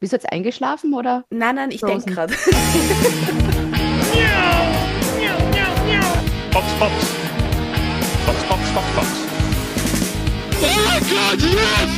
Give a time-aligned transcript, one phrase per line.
[0.00, 1.24] Bist du jetzt eingeschlafen oder?
[1.28, 2.32] Nein, nein, ich denke gerade.
[6.52, 6.92] Fox, Fox.
[8.24, 9.06] Fox, Fox, Fox, Fox.
[10.62, 11.90] Oh my god, yes!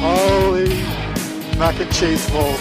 [0.00, 0.84] Holy
[1.58, 2.60] mac and cheese balls.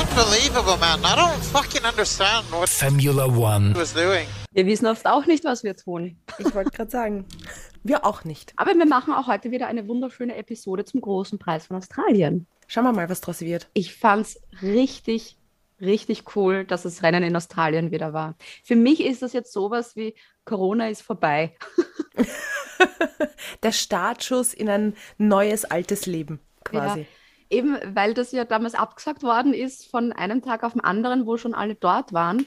[0.00, 1.04] Unbelievable, man.
[1.04, 3.74] I don't fucking understand what Formula One.
[3.74, 4.26] was doing.
[4.52, 6.16] Wir wissen oft auch nicht, was wir tun.
[6.38, 7.26] Ich wollte gerade sagen,
[7.84, 8.52] wir auch nicht.
[8.56, 12.46] Aber wir machen auch heute wieder eine wunderschöne Episode zum großen Preis von Australien.
[12.66, 13.68] Schauen wir mal, was draus wird.
[13.74, 15.36] Ich fand's richtig,
[15.80, 18.36] richtig cool, dass das Rennen in Australien wieder war.
[18.62, 21.54] Für mich ist das jetzt sowas wie Corona ist vorbei.
[23.62, 27.00] Der Startschuss in ein neues, altes Leben, quasi.
[27.00, 27.06] Ja,
[27.50, 31.36] eben, weil das ja damals abgesagt worden ist von einem Tag auf den anderen, wo
[31.36, 32.46] schon alle dort waren.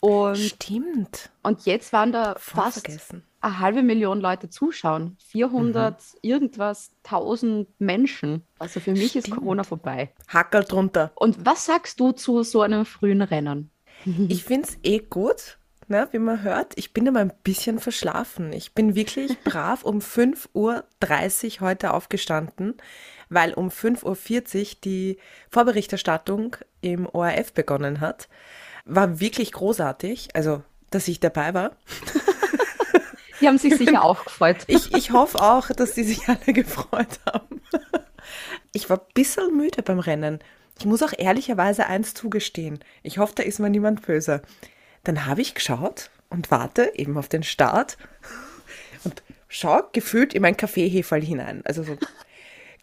[0.00, 1.30] Und, Stimmt.
[1.42, 3.24] und jetzt waren da Voll fast vergessen.
[3.42, 5.16] Eine halbe Million Leute zuschauen.
[5.26, 8.46] 400 irgendwas, 1000 Menschen.
[8.58, 9.40] Also für mich ist Stimmt.
[9.40, 10.12] Corona vorbei.
[10.28, 11.12] Hackerl drunter.
[11.16, 13.70] Und was sagst du zu so einem frühen Rennen?
[14.28, 16.72] Ich finde es eh gut, ne, wie man hört.
[16.76, 18.52] Ich bin immer ein bisschen verschlafen.
[18.52, 22.74] Ich bin wirklich brav um 5.30 Uhr heute aufgestanden,
[23.28, 25.18] weil um 5.40 Uhr die
[25.50, 28.28] Vorberichterstattung im ORF begonnen hat.
[28.84, 31.72] War wirklich großartig, also dass ich dabei war.
[33.42, 34.58] Die haben sich sicher auch gefreut.
[34.68, 37.60] Ich, ich hoffe auch, dass die sich alle gefreut haben.
[38.72, 40.38] Ich war ein bisschen müde beim Rennen.
[40.78, 42.80] Ich muss auch ehrlicherweise eins zugestehen.
[43.02, 44.42] Ich hoffe, da ist mir niemand böse.
[45.04, 47.98] Dann habe ich geschaut und warte eben auf den Start
[49.04, 51.62] und schau gefühlt in mein Kaffeeheferl hinein.
[51.64, 51.98] Also so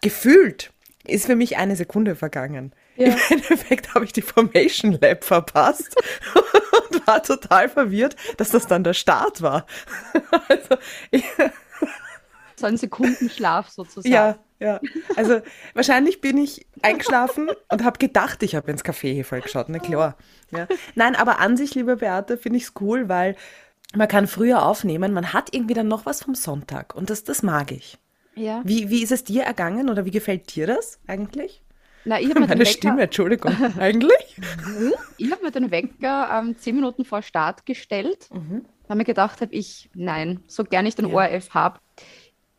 [0.00, 0.72] gefühlt
[1.10, 2.72] ist für mich eine Sekunde vergangen.
[2.96, 5.94] Im Endeffekt habe ich die Formation Lab verpasst
[6.90, 9.66] und war total verwirrt, dass das dann der Start war.
[10.48, 10.76] Also,
[11.10, 11.24] ich,
[12.56, 14.12] So ein Sekundenschlaf sozusagen.
[14.12, 14.80] ja, ja.
[15.16, 15.40] Also
[15.74, 20.16] wahrscheinlich bin ich eingeschlafen und habe gedacht, ich habe ins Kaffeeheferl geschaut, na klar.
[20.50, 20.66] Ja.
[20.94, 23.36] Nein, aber an sich, liebe Beate, finde ich es cool, weil
[23.94, 27.42] man kann früher aufnehmen, man hat irgendwie dann noch was vom Sonntag und das, das
[27.42, 27.98] mag ich.
[28.34, 28.62] Ja.
[28.64, 31.62] Wie, wie ist es dir ergangen oder wie gefällt dir das eigentlich?
[32.04, 33.54] Na, ich habe Meine Wecker- Stimme, Entschuldigung.
[33.78, 34.36] Eigentlich?
[35.18, 38.28] ich hab mir den Wecker ähm, zehn Minuten vor Start gestellt,
[38.88, 41.10] weil mir gedacht habe, ich, nein, so gern ich den Mhm.
[41.12, 41.16] Ja.
[41.30, 41.80] ORF habe,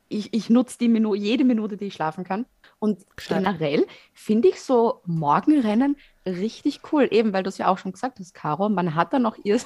[0.10, 2.46] ich, ich nutze die Minu jede Minute, die ich schlafen kann.
[2.80, 3.38] Und Gescheit.
[3.44, 5.96] generell finde ich so Morgenrennen
[6.26, 9.20] richtig cool, eben weil du es ja auch schon gesagt hast, Caro, man hat da
[9.20, 9.60] noch ihr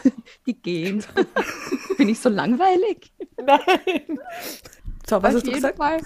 [0.46, 1.04] die gehen.
[1.98, 3.12] Bin ich so langweilig?
[3.38, 4.20] Nein.
[5.08, 5.78] So, was Auf hast du gesagt?
[5.78, 6.02] Fall.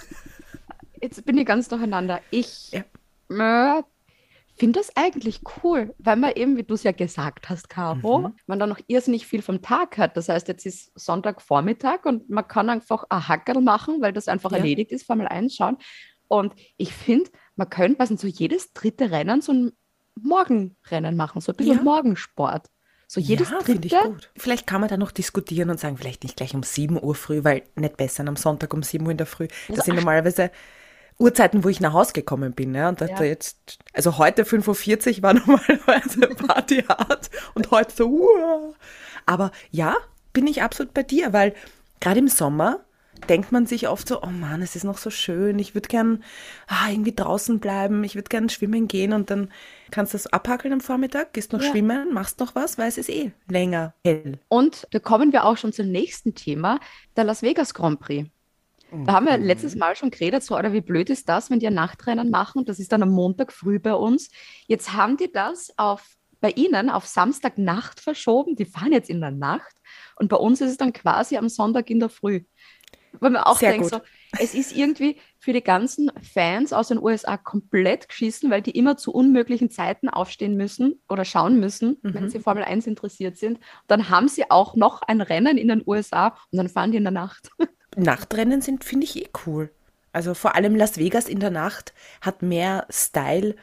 [1.02, 2.22] Jetzt bin ich ganz durcheinander.
[2.32, 3.78] Ich Ja.
[3.80, 3.84] äh,
[4.58, 8.36] finde das eigentlich cool, weil man eben, wie du es ja gesagt hast, Caro, Mhm.
[8.48, 10.18] man da noch irrsinnig viel vom Tag hat.
[10.18, 14.52] Das heißt, jetzt ist Sonntagvormittag und man kann einfach ein Hackerl machen, weil das einfach
[14.52, 14.58] Ja.
[14.58, 15.78] erledigt ist, Formel 1 schauen.
[16.28, 19.72] Und ich finde, man könnte, was so jedes dritte Rennen so ein
[20.22, 21.84] Morgenrennen machen, so ein bisschen Ja.
[21.84, 22.68] Morgensport.
[23.12, 24.08] So jedes ja, finde ich dritte.
[24.08, 24.30] gut.
[24.38, 27.44] Vielleicht kann man da noch diskutieren und sagen, vielleicht nicht gleich um 7 Uhr früh,
[27.44, 29.48] weil nicht besser am Sonntag um 7 Uhr in der Früh.
[29.68, 30.52] Das Also sind normalerweise
[31.18, 32.76] Uhrzeiten, wo ich nach Hause gekommen bin.
[32.76, 32.88] Ja?
[32.88, 33.24] Und da, Ja.
[33.24, 38.74] jetzt, also heute 5.40 Uhr war normalerweise Party hart und heute so, uah.
[39.26, 39.96] Aber ja,
[40.32, 41.56] bin ich absolut bei dir, weil
[42.00, 42.82] gerade im Sommer
[43.28, 46.24] denkt man sich oft so, oh Mann, es ist noch so schön, ich würde gern
[46.68, 49.52] ah, irgendwie draußen bleiben, ich würde gern schwimmen gehen und dann
[49.92, 51.70] kannst du das abhackeln am Vormittag, gehst noch Ja.
[51.72, 54.40] schwimmen, machst noch was, weil es ist eh länger hell.
[54.48, 56.80] Und da kommen wir auch schon zum nächsten Thema,
[57.16, 58.30] der Las Vegas Grand Prix.
[59.06, 61.68] Da haben wir letztes Mal schon geredet, so, oder wie blöd ist das, wenn die
[61.68, 62.66] ein Nachtrennen machen?
[62.66, 64.32] Das ist dann am Montag früh bei uns.
[64.66, 66.04] Jetzt haben die das auf,
[66.42, 68.56] bei Ihnen auf Samstagnacht verschoben.
[68.56, 69.76] Die fahren jetzt in der Nacht.
[70.16, 72.42] Und bei uns ist es dann quasi am Sonntag in der Früh.
[73.20, 74.00] Weil man auch Sehr denkt, so,
[74.40, 78.98] es ist irgendwie für die ganzen Fans aus den USA komplett geschissen, weil die immer
[78.98, 82.30] zu unmöglichen Zeiten aufstehen müssen oder schauen müssen, wenn Mhm.
[82.30, 83.60] sie Formel 1 interessiert sind.
[83.88, 87.04] Dann haben sie auch noch ein Rennen in den USA und dann fahren die in
[87.04, 87.50] der Nacht.
[87.96, 89.72] Nachtrennen sind, finde ich, eh cool.
[90.14, 93.56] Also vor allem Las Vegas in der Nacht hat mehr Style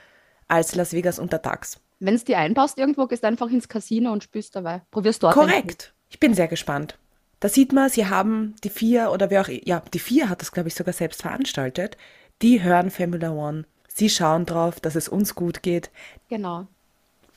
[0.49, 1.81] als Las Vegas untertags.
[1.99, 4.83] Wenn es dir einbaust irgendwo, gehst einfach ins Casino und spürst dabei.
[4.91, 5.35] Probierst dort.
[5.35, 5.95] Korrekt.
[6.09, 6.99] Ich bin sehr gespannt.
[7.41, 10.53] Da sieht man, sie haben die vier oder wer auch, ja, die vier hat das,
[10.53, 11.97] glaube ich, sogar selbst veranstaltet.
[12.43, 13.65] Die hören Formula One.
[13.89, 15.91] Sie schauen drauf, dass es uns gut geht.
[16.29, 16.67] Genau.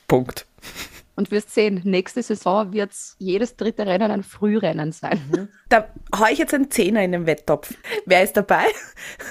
[0.07, 0.45] Punkt.
[1.15, 5.49] Und wirst sehen, nächste Saison wird jedes dritte Rennen ein Frührennen sein.
[5.67, 7.73] Da hau ich jetzt einen Zehner in den Wetttopf.
[8.05, 8.63] Wer ist dabei?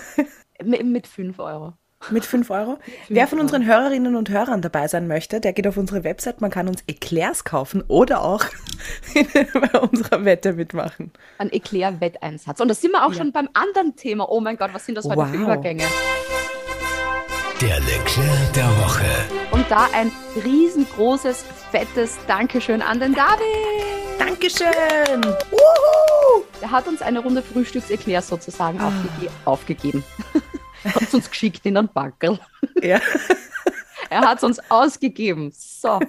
[0.62, 1.72] mit, mit 5 Euro.
[2.10, 2.78] Mit 5 Euro.
[3.08, 6.40] Wer von unseren Hörerinnen und Hörern dabei sein möchte, der geht auf unsere Website.
[6.40, 8.44] Man kann uns Eclairs kaufen oder auch
[9.14, 11.12] bei unserer Wette mitmachen.
[11.38, 12.60] Ein Eclair-Wetteinsatz.
[12.60, 14.28] Und da sind wir auch schon beim anderen Thema.
[14.30, 15.42] Oh mein Gott, was sind das heute für Wow.
[15.42, 15.82] Übergänge?
[17.60, 19.04] Der Leclerc der Woche.
[19.50, 20.12] Und da ein
[20.44, 23.40] riesengroßes, fettes Dankeschön an den David.
[24.18, 25.24] Dankeschön!
[25.50, 26.44] Wuhu!
[26.62, 30.04] Der hat uns eine Runde Frühstückseklärs sozusagen aufgege aufgegeben.
[30.84, 32.38] hat es uns geschickt in den Backel.
[32.82, 33.00] Ja.
[34.10, 35.52] Er hat es uns ausgegeben.
[35.54, 36.00] So.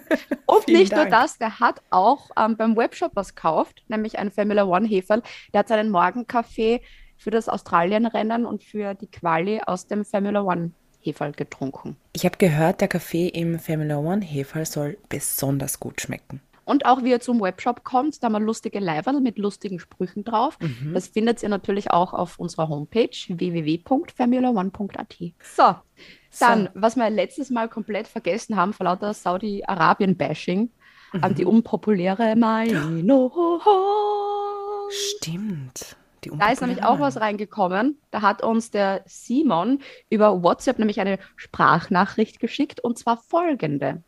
[0.45, 1.11] Und Vielen nicht nur Dank.
[1.11, 5.21] das, der hat auch ähm, beim Webshop was gekauft, nämlich ein Formula One Heferl.
[5.53, 6.81] Der hat seinen Morgenkaffee
[7.17, 11.97] für das Australienrennen und für die Quali aus dem Formula One Heferl getrunken.
[12.13, 16.41] Ich habe gehört, der Kaffee im Formula One Heferl soll besonders gut schmecken.
[16.69, 20.23] Und auch wie ihr zum Webshop kommt, da haben wir lustige Leiberl mit lustigen Sprüchen
[20.23, 20.59] drauf.
[20.93, 25.15] Das findet ihr natürlich auch auf unserer Homepage www.formula1.at.
[25.41, 25.75] So,
[26.39, 30.69] dann, was wir letztes Mal komplett vergessen haben, vor lauter Saudi-Arabien-Bashing,
[31.13, 33.03] ähm, die unpopuläre Meinung.
[34.91, 35.95] Stimmt.
[36.37, 37.97] Da ist nämlich auch was reingekommen.
[38.11, 39.79] Da hat uns der Simon
[40.11, 44.03] über WhatsApp nämlich eine Sprachnachricht geschickt und zwar folgende.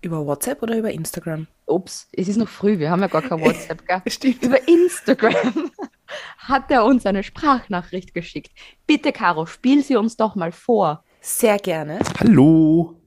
[0.00, 1.46] Über WhatsApp oder über Instagram?
[1.72, 4.02] Ups, es ist noch früh, wir haben ja gar kein WhatsApp, gell?
[4.06, 4.42] Stimmt.
[4.42, 5.70] Über Instagram
[6.38, 8.52] hat er uns eine Sprachnachricht geschickt.
[8.86, 11.04] Bitte, Caro, spiel sie uns doch mal vor.
[11.20, 12.00] Sehr gerne.
[12.18, 12.98] Hallo!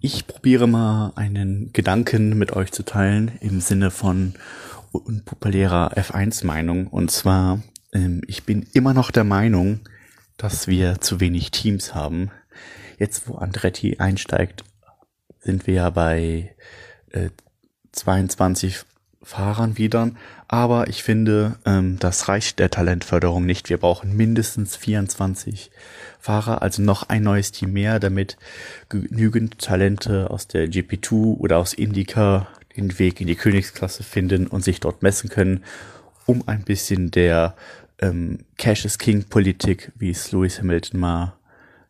[0.00, 4.34] Ich probiere mal einen Gedanken mit euch zu teilen im Sinne von
[4.92, 6.88] unpopulärer F1-Meinung.
[6.88, 7.62] Und zwar,
[7.92, 9.80] ähm, ich bin immer noch der Meinung,
[10.36, 12.30] dass wir zu wenig Teams haben.
[12.98, 14.64] Jetzt, wo Andretti einsteigt,
[15.40, 16.54] sind wir ja bei
[17.10, 17.30] äh,
[17.94, 18.84] 22
[19.22, 20.10] Fahrern wieder.
[20.48, 23.70] Aber ich finde, ähm, das reicht der Talentförderung nicht.
[23.70, 25.70] Wir brauchen mindestens 24
[26.20, 28.36] Fahrer, also noch ein neues Team mehr, damit
[28.88, 34.64] genügend Talente aus der GP2 oder aus Indica den Weg in die Königsklasse finden und
[34.64, 35.64] sich dort messen können,
[36.26, 37.54] um ein bisschen der
[38.00, 41.34] ähm, Cash is King Politik, wie es Lewis Hamilton mal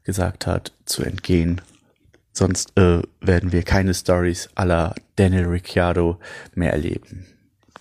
[0.04, 1.60] gesagt hat, zu entgehen.
[2.36, 6.18] Sonst äh, werden wir keine Stories aller Daniel Ricciardo
[6.54, 7.26] mehr erleben.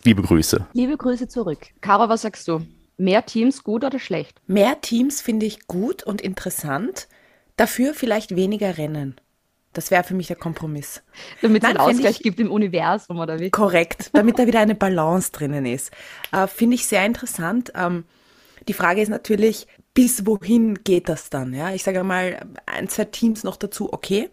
[0.04, 0.68] Liebe Grüße.
[0.74, 1.60] Liebe Grüße zurück.
[1.82, 2.62] Caro, was sagst du?
[2.98, 4.40] Mehr Teams gut oder schlecht?
[4.46, 7.08] Mehr Teams finde ich gut und interessant.
[7.58, 9.16] Dafür vielleicht weniger Rennen.
[9.74, 11.02] Das wäre für mich der Kompromiss.
[11.42, 13.50] Damit es einen Ausgleich ich- gibt im Universum, oder wie?
[13.50, 15.90] Korrekt, damit da wieder eine Balance drinnen ist.
[16.32, 17.74] Äh, Finde ich sehr interessant.
[17.76, 18.04] Ähm,
[18.68, 19.66] die Frage ist natürlich,
[19.96, 21.54] bis wohin geht das dann?
[21.54, 24.30] Ja, ich sage mal, ein, zwei Teams noch dazu, okay.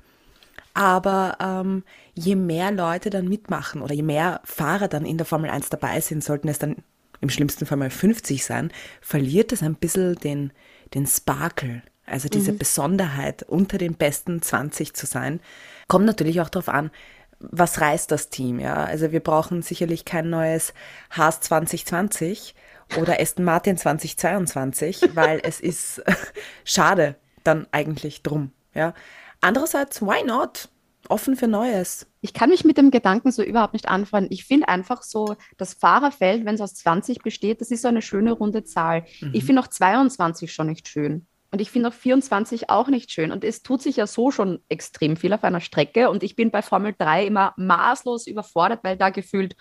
[0.74, 1.84] Aber ähm,
[2.14, 6.00] je mehr Leute dann mitmachen oder je mehr Fahrer dann in der Formel 1 dabei
[6.00, 6.76] sind, sollten es dann
[7.20, 10.52] im schlimmsten Fall mal 50 sein, verliert es ein bisschen den,
[10.94, 15.40] den Sparkle, also diese Besonderheit, unter den besten 20 zu sein.
[15.86, 16.90] Kommt natürlich auch darauf an,
[17.38, 18.84] was reißt das Team, ja?
[18.84, 20.74] Also wir brauchen sicherlich kein neues
[21.10, 22.54] Haas 2020
[22.98, 26.02] oder Aston Martin 2022, weil es ist
[26.64, 28.94] schade dann eigentlich drum, ja?
[29.40, 30.68] Andererseits, why not?
[31.08, 32.06] Offen für Neues.
[32.20, 34.32] Ich kann mich mit dem Gedanken so überhaupt nicht anfreunden.
[34.32, 38.02] Ich finde einfach so, das Fahrerfeld, wenn es aus 20 besteht, das ist so eine
[38.02, 39.06] schöne runde Zahl.
[39.32, 41.26] Ich finde auch 22 schon nicht schön.
[41.52, 43.32] Und ich finde auch 24 auch nicht schön.
[43.32, 46.10] Und es tut sich ja so schon extrem viel auf einer Strecke.
[46.10, 49.56] Und ich bin bei Formel 3 immer maßlos überfordert, weil da gefühlt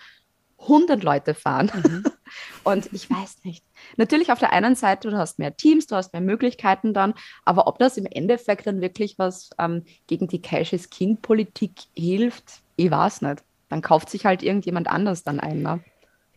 [0.61, 2.03] 100 Leute fahren.
[2.63, 3.63] Und ich weiß nicht.
[3.97, 7.13] Natürlich auf der einen Seite, du hast mehr Teams, du hast mehr Möglichkeiten dann,
[7.45, 11.71] aber ob das im Endeffekt dann wirklich was ähm, gegen die Cash is King Politik
[11.95, 13.43] hilft, ich weiß nicht.
[13.69, 15.61] Dann kauft sich halt irgendjemand anders dann ein.
[15.61, 15.79] Ne?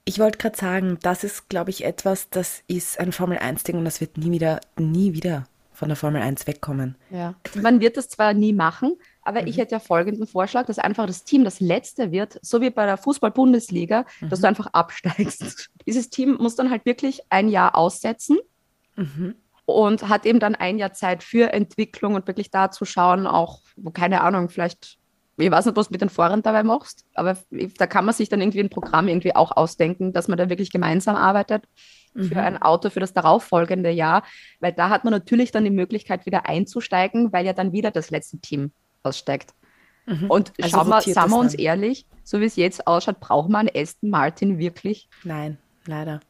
[0.04, 3.84] Ich wollte gerade sagen, das ist, glaube ich, etwas, das ist ein Formel 1-Ding und
[3.84, 6.96] das wird nie wieder, nie wieder von der Formel 1 wegkommen.
[7.10, 7.34] Ja.
[7.54, 11.24] Man wird das zwar nie machen, aber ich hätte ja folgenden Vorschlag, dass einfach das
[11.24, 15.70] Team das letzte wird, so wie bei der Fußball-Bundesliga, dass du einfach absteigst.
[15.86, 18.38] Dieses Team muss dann halt wirklich ein Jahr aussetzen
[19.64, 23.60] und hat eben dann ein Jahr Zeit für Entwicklung und wirklich da zu schauen, auch,
[23.76, 24.98] wo, keine Ahnung, vielleicht,
[25.36, 27.36] ich weiß nicht, was du mit den Fahrern dabei machst, aber
[27.78, 30.70] da kann man sich dann irgendwie ein Programm irgendwie auch ausdenken, dass man da wirklich
[30.70, 31.64] gemeinsam arbeitet
[32.14, 34.22] für ein Auto für das darauffolgende Jahr,
[34.60, 38.10] weil da hat man natürlich dann die Möglichkeit, wieder einzusteigen, weil ja dann wieder das
[38.10, 39.54] letzte Team aussteigt.
[40.28, 41.60] Und Also schauen wir, sagen wir uns dann.
[41.60, 45.08] ehrlich, so wie es jetzt ausschaut, braucht man einen Aston Martin wirklich?
[45.22, 46.20] Nein, leider.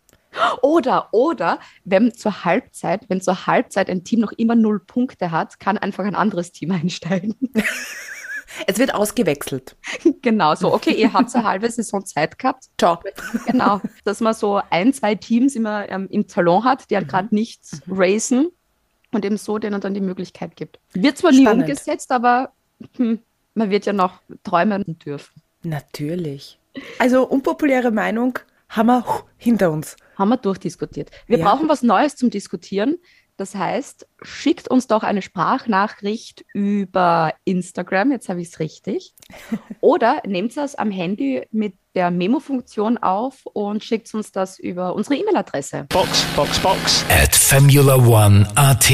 [0.63, 5.59] Oder, oder, wenn zur Halbzeit, wenn zur Halbzeit ein Team noch immer null Punkte hat,
[5.61, 7.37] kann einfach ein anderes Team einsteigen.
[8.67, 9.77] Es wird ausgewechselt.
[10.23, 12.65] genau, so, okay, ihr habt eine halbe Saison Zeit gehabt.
[12.79, 12.99] Ciao.
[13.47, 17.35] Genau, dass man so ein, zwei Teams immer ähm, im Salon hat, die halt gerade
[17.35, 18.49] nichts racen
[19.11, 20.81] und eben so denen dann die Möglichkeit gibt.
[20.93, 21.63] Wird zwar nie Spannend.
[21.63, 22.53] umgesetzt, aber
[22.97, 23.21] hm,
[23.55, 25.43] man wird ja noch träumen dürfen.
[25.63, 26.59] Natürlich.
[26.99, 29.05] Also unpopuläre Meinung haben wir
[29.37, 29.97] hinter uns.
[30.17, 31.11] Haben wir durchdiskutiert.
[31.27, 31.45] Wir Ja.
[31.49, 32.99] brauchen was Neues zum Diskutieren.
[33.37, 39.15] Das heißt, schickt uns doch eine Sprachnachricht über Instagram, jetzt habe ich es richtig.
[39.81, 45.17] Oder nehmt es am Handy mit der Memo-Funktion auf und schickt uns das über unsere
[45.17, 45.87] E-Mail-Adresse.
[45.91, 47.05] Box, Box, Box.
[47.09, 48.91] At Formula One AT.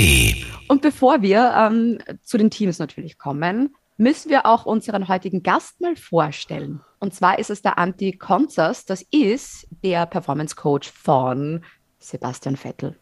[0.68, 5.80] Und bevor wir ähm, zu den Teams natürlich kommen, müssen wir auch unseren heutigen Gast
[5.80, 6.80] mal vorstellen.
[7.00, 11.64] Und zwar ist es der Anti Konzers, das ist der Performance Coach von
[11.98, 12.96] Sebastian Vettel.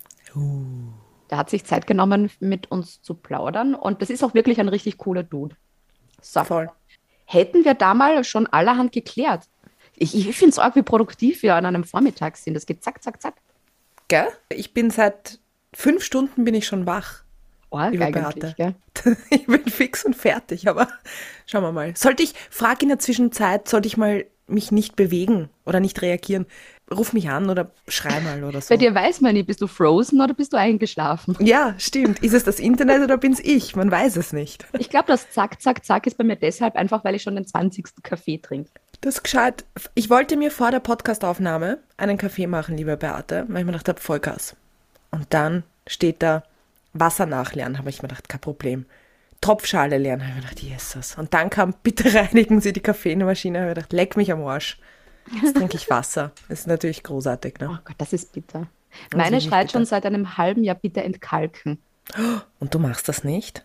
[1.30, 4.68] Der hat sich Zeit genommen, mit uns zu plaudern und das ist auch wirklich ein
[4.68, 5.56] richtig cooler Dude.
[6.20, 6.44] So.
[6.44, 6.70] Voll.
[7.24, 9.44] Hätten wir da mal schon allerhand geklärt.
[9.96, 12.54] Ich, ich finde es arg, wie produktiv wir an einem Vormittag sind.
[12.54, 13.34] Das geht zack, zack, zack.
[14.08, 14.28] Gell?
[14.50, 15.38] Ich bin seit
[15.72, 17.22] fünf Stunden bin ich schon wach.
[18.56, 18.74] Gell?
[19.30, 20.88] Ich bin fix und fertig, aber
[21.46, 21.94] schauen wir mal.
[21.96, 26.46] Sollte ich, frag in der Zwischenzeit, sollte ich mal mich nicht bewegen oder nicht reagieren?
[26.94, 28.68] Ruf mich an oder schrei mal oder so.
[28.68, 31.36] Bei dir weiß man nicht, bist du frozen oder bist du eingeschlafen?
[31.40, 32.22] Ja, stimmt.
[32.22, 33.74] Ist es das Internet oder bin's ich?
[33.74, 34.64] Man weiß es nicht.
[34.78, 37.44] Ich glaube, das Zack, Zack, Zack ist bei mir deshalb einfach, weil ich schon den
[37.44, 37.86] 20.
[38.04, 38.70] Kaffee trinke.
[39.00, 39.64] Das gescheit.
[39.94, 43.88] Ich wollte mir vor der Podcastaufnahme einen Kaffee machen, liebe Beate, weil ich mir gedacht
[43.88, 44.56] habe, Vollgas.
[45.10, 46.42] Und dann steht da
[46.92, 48.86] Wasser nachleeren, habe ich mir gedacht, kein Problem.
[49.40, 51.16] Tropfschale leeren, habe ich mir gedacht, Jesus.
[51.16, 54.44] Und dann kam, bitte reinigen Sie die Kaffeemaschine, habe ich mir gedacht, leck mich am
[54.44, 54.78] Arsch.
[55.42, 56.32] Jetzt trinke ich Wasser.
[56.48, 57.80] Das ist natürlich großartig, Oh ne?
[57.84, 58.66] Gott, das ist bitter.
[59.10, 59.78] Das Meine schreit bitter.
[59.78, 61.78] schon seit einem halben Jahr bitte entkalken.
[62.60, 63.64] Und du machst das nicht?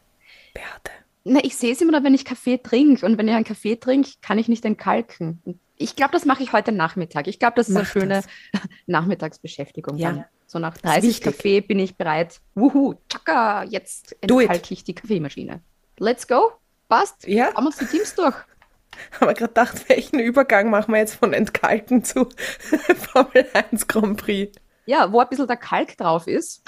[0.54, 0.92] Beate.
[1.24, 3.06] Na, ich sehe es immer nur, wenn ich Kaffee trinke.
[3.06, 5.60] Und wenn ich einen Kaffee trinke, kann ich nicht entkalken.
[5.78, 7.28] Ich glaube, das mache ich heute Nachmittag.
[7.28, 8.24] Ich glaube, das ist eine Mach schöne
[8.88, 9.98] Nachmittagsbeschäftigung.
[9.98, 10.12] Ja.
[10.12, 10.25] Dann.
[10.48, 11.24] So nach ist 30 wichtig.
[11.24, 12.42] Kaffee bin ich bereit.
[12.56, 15.62] Wuhu, tschakka, jetzt entkalke ich die Kaffeemaschine.
[15.98, 16.51] Let's go.
[16.90, 17.25] Passt.
[17.25, 17.54] Ja.
[17.54, 18.36] Haben wir uns die Teams durch.
[19.13, 22.28] Haben wir gerade gedacht, welchen Übergang machen wir jetzt von Entkalken zu
[23.13, 24.58] Formel 1 Grand Prix?
[24.86, 26.63] Ja, wo ein bisschen der Kalk drauf ist.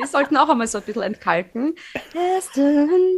[0.00, 1.74] Die sollten auch einmal so ein bisschen entkalken.
[2.14, 3.16] Aston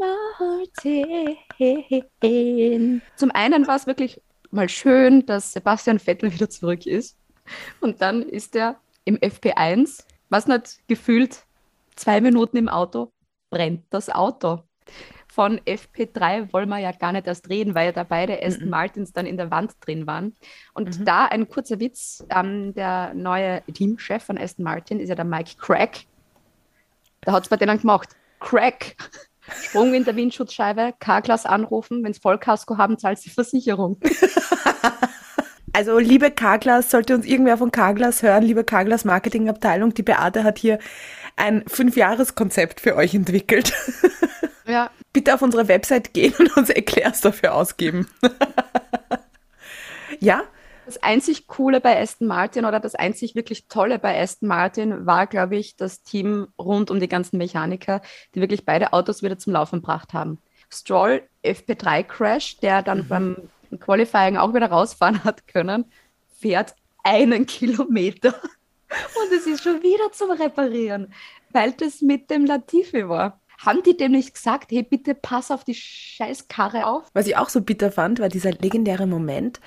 [1.58, 3.02] Martin.
[3.16, 4.20] Zum einen war es wirklich
[4.50, 7.16] mal schön, dass Sebastian Vettel wieder zurück ist.
[7.80, 11.44] Und dann ist er im FP1, was nicht gefühlt
[11.96, 13.12] zwei Minuten im Auto,
[13.50, 14.62] brennt das Auto.
[15.28, 19.12] Von FP3 wollen wir ja gar nicht erst reden, weil ja da beide Aston Martins
[19.14, 20.34] dann in der Wand drin waren.
[20.74, 25.24] Und da ein kurzer Witz, ähm, der neue Teamchef von Aston Martin ist ja der
[25.24, 26.04] Mike Crack.
[27.22, 28.10] Da hat es bei denen gemacht.
[28.40, 28.96] Crack.
[29.62, 33.98] Sprung in der Windschutzscheibe, K-Class anrufen, wenn sie Vollkasko haben, zahlt die Versicherung.
[35.74, 40.58] Also, liebe Carglass, sollte uns irgendwer von Carglass hören, liebe Carglass Marketingabteilung, die Beate hat
[40.58, 40.78] hier
[41.36, 43.72] ein Fünfjahreskonzept für euch entwickelt.
[44.64, 48.08] Ja, Bitte auf unsere Website gehen und uns Erklärs dafür ausgeben.
[50.20, 50.42] ja?
[50.84, 55.26] Das einzig Coole bei Aston Martin oder das einzig wirklich Tolle bei Aston Martin war,
[55.26, 58.02] glaube ich, das Team rund um die ganzen Mechaniker,
[58.34, 60.38] die wirklich beide Autos wieder zum Laufen gebracht haben.
[60.70, 63.36] Stroll, FP3-Crash, der dann beim
[63.78, 65.84] Qualifying auch wieder rausfahren hat können,
[66.38, 66.74] fährt
[67.04, 68.34] einen Kilometer
[68.92, 71.12] und es ist schon wieder zum Reparieren,
[71.50, 73.40] weil das mit dem Latifi war.
[73.58, 77.04] Haben die dem nicht gesagt, hey, bitte pass auf die scheiß Karre auf?
[77.12, 79.60] Was ich auch so bitter fand, war dieser legendäre Moment,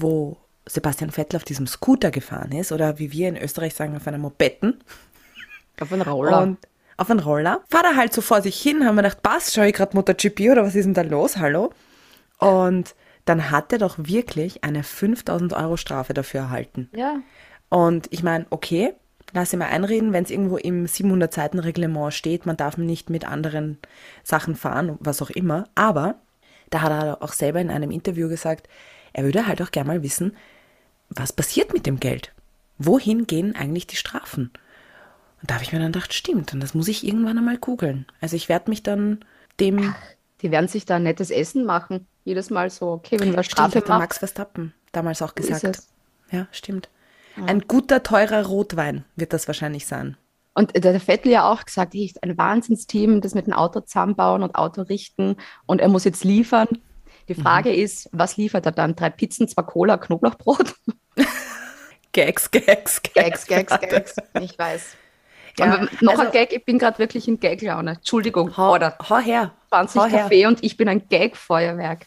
[0.00, 0.36] wo
[0.66, 4.18] Sebastian Vettel auf diesem Scooter gefahren ist, oder wie wir in Österreich sagen, auf einer
[4.18, 4.82] Mopetten.
[5.80, 6.42] Auf einen Roller.
[6.42, 6.58] Und
[6.96, 7.62] auf einen Roller.
[7.68, 10.50] Fahrt er halt so vor sich hin, haben wir gedacht, passt, schau ich gerade MotoGP
[10.52, 11.36] oder was ist denn da los?
[11.36, 11.72] Hallo?
[12.38, 16.88] Und dann hat er doch wirklich eine 5000 Euro Strafe dafür erhalten.
[16.94, 17.20] ja.
[17.70, 18.94] Und ich meine, okay,
[19.32, 23.78] lass ihn mal einreden, wenn es irgendwo im 700-Seiten-Reglement steht, man darf nicht mit anderen
[24.22, 25.64] Sachen fahren, was auch immer.
[25.74, 26.16] Aber
[26.70, 28.68] da hat er auch selber in einem Interview gesagt,
[29.14, 30.36] er würde halt auch gerne mal wissen,
[31.08, 32.32] was passiert mit dem Geld?
[32.76, 34.50] Wohin gehen eigentlich die Strafen?
[35.40, 38.06] Und da habe ich mir dann gedacht, stimmt, und das muss ich irgendwann einmal googeln.
[38.20, 39.24] Also ich werde mich dann
[39.60, 39.94] dem
[40.42, 42.06] Die werden sich da ein nettes Essen machen.
[42.24, 44.00] Jedes Mal so, okay, wenn wir Stimmt, Strafe hat der machen.
[44.00, 45.64] Max Verstappen damals auch gesagt.
[45.64, 45.88] es.
[46.30, 46.88] Ja, stimmt.
[47.46, 50.16] Ein guter, teurer Rotwein wird das wahrscheinlich sein.
[50.54, 54.54] Und der Vettel ja auch gesagt, hey, ein Wahnsinnsteam, das mit dem Auto zusammenbauen und
[54.54, 56.68] Auto richten und er muss jetzt liefern.
[57.28, 57.76] Die Frage Mhm.
[57.76, 58.94] ist, was liefert er dann?
[58.96, 60.74] Drei Pizzen, zwei Cola, Knoblauchbrot?
[62.12, 64.16] Gags, Gags, Gags, Gags, Gags.
[64.40, 64.96] Ich weiß.
[65.56, 67.92] Ja, Aber noch also- ein Gag, ich bin gerade wirklich in Gag-Laune.
[67.92, 69.52] Entschuldigung, Hau, oder hau her.
[69.68, 70.22] 20 hau her.
[70.22, 72.06] Kaffee und ich bin ein Gag-Feuerwerk.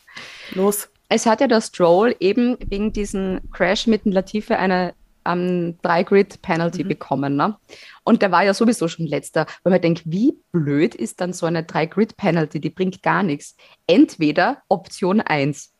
[0.51, 0.89] Los.
[1.07, 4.95] Es hat ja der Stroll eben wegen diesem Crash mit dem Latifi eine
[5.27, 6.87] ähm, Drei-Grid-Penalty Mhm.
[6.87, 7.35] bekommen.
[7.35, 7.55] Ne?
[8.03, 11.45] Und der war ja sowieso schon letzter, weil man denkt, wie blöd ist dann so
[11.45, 12.59] eine Drei-Grid-Penalty?
[12.59, 13.55] Die bringt gar nichts.
[13.85, 15.73] Entweder Option 1,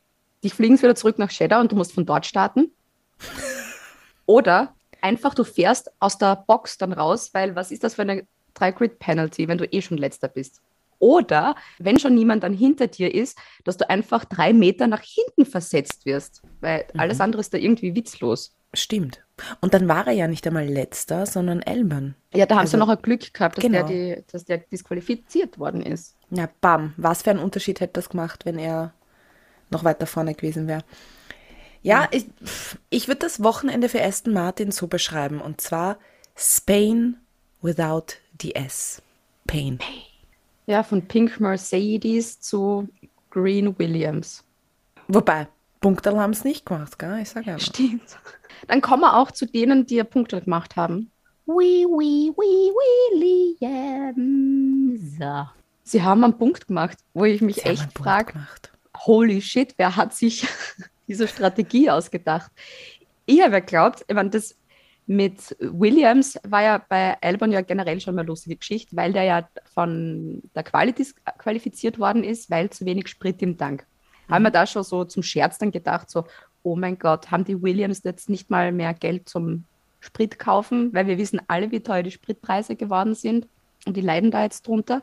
[0.44, 2.72] dich fliegen sie wieder zurück nach Cheddar und du musst von dort starten.
[4.26, 8.26] Oder einfach, du fährst aus der Box dann raus, weil was ist das für eine
[8.56, 10.60] 3-Grid-Penalty, wenn du eh schon letzter bist?
[11.00, 15.46] Oder wenn schon niemand dann hinter dir ist, dass du einfach drei Meter nach hinten
[15.48, 17.00] versetzt wirst, weil Mhm.
[17.00, 18.52] alles andere ist da irgendwie witzlos.
[18.74, 19.24] Stimmt.
[19.60, 22.14] Und dann war er ja nicht einmal letzter, sondern Elman.
[22.34, 23.86] Ja, da haben Also- sie noch ein Glück gehabt, dass, Genau.
[23.86, 26.16] der die, dass der disqualifiziert worden ist.
[26.30, 26.92] Ja, bam.
[26.96, 28.92] Was für einen Unterschied hätte das gemacht, wenn er
[29.70, 30.82] noch weiter vorne gewesen wäre?
[31.82, 32.26] Ja, ich,
[32.90, 35.40] ich würde das Wochenende für Aston Martin so beschreiben.
[35.40, 35.96] Und zwar
[36.36, 37.16] Spain
[37.62, 39.00] without the S.
[39.46, 39.78] Pain.
[40.66, 42.88] Ja, von Pink Mercedes zu
[43.30, 44.44] Green Williams.
[45.06, 45.48] Wobei,
[45.80, 47.18] Punkte haben es nicht gemacht, gell?
[47.20, 47.58] Ich sage ja.
[47.58, 48.18] Stimmt.
[48.66, 51.10] Dann kommen wir auch zu denen, die ja Punkte gemacht haben.
[51.46, 52.72] Wee, wee, wee,
[54.00, 55.18] Williams.
[55.84, 58.72] Sie haben einen Punkt gemacht, wo ich mich Sie echt Punkt frage, gemacht.
[59.06, 60.46] holy shit, wer hat sich
[61.08, 62.50] diese Strategie ausgedacht?
[63.24, 64.56] Ich habe ja geglaubt, ich meine, das
[65.06, 69.48] mit Williams war ja bei Albon ja generell schon mal lustige Geschichte, weil der ja
[69.72, 70.94] von der Quali
[71.38, 73.86] qualifiziert worden ist, weil zu wenig Sprit im Tank.
[74.28, 76.24] Haben wir da schon so zum Scherz dann gedacht, so,
[76.62, 79.64] oh mein Gott, haben die Williams jetzt nicht mal mehr Geld zum
[80.00, 83.48] Sprit kaufen, weil wir wissen alle, wie teuer die Spritpreise geworden sind
[83.86, 85.02] und die leiden da jetzt drunter.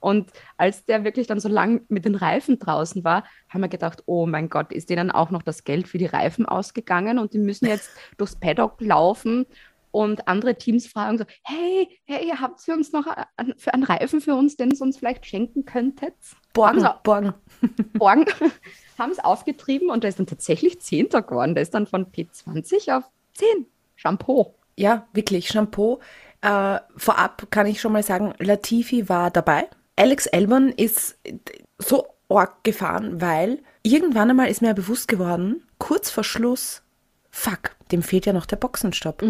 [0.00, 4.02] Und als der wirklich dann so lang mit den Reifen draußen war, haben wir gedacht,
[4.04, 7.38] oh mein Gott, ist denen auch noch das Geld für die Reifen ausgegangen und die
[7.38, 9.46] müssen jetzt durchs Paddock laufen
[9.94, 14.20] und andere Teams fragen so, hey, hey, habt ihr uns noch an- für einen Reifen
[14.20, 16.14] für uns, den ihr uns vielleicht schenken könntet?
[16.52, 17.32] Borgen, Borgen.
[17.98, 18.24] Morgen
[18.98, 21.54] haben es aufgetrieben und der ist dann tatsächlich Zehnter geworden.
[21.54, 23.66] Der ist dann von P20 auf 10.
[23.94, 24.54] Shampoo.
[24.76, 26.00] Ja, wirklich, Shampoo.
[26.42, 29.68] Äh, vorab kann ich schon mal sagen, Latifi war dabei.
[29.96, 31.16] Alex Albon ist
[31.78, 36.82] so arg gefahren, weil irgendwann einmal ist mir ja bewusst geworden, kurz vor Schluss,
[37.30, 39.22] fuck, dem fehlt ja noch der Boxenstopp.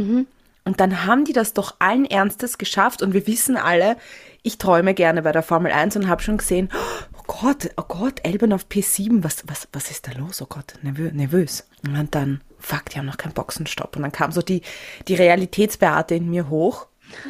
[0.65, 3.97] Und dann haben die das doch allen Ernstes geschafft und wir wissen alle,
[4.43, 6.71] ich träume gerne bei der Formel 1 und habe schon gesehen,
[7.19, 10.41] oh Gott, oh Gott, Albon auf P7, was, was, was ist da los?
[10.41, 11.67] Oh Gott, nervö nervös.
[11.87, 13.97] Und dann, fuck, die haben noch keinen Boxenstopp.
[13.97, 14.63] Und dann kam so die,
[15.09, 16.87] die Realitätsbeate in mir hoch.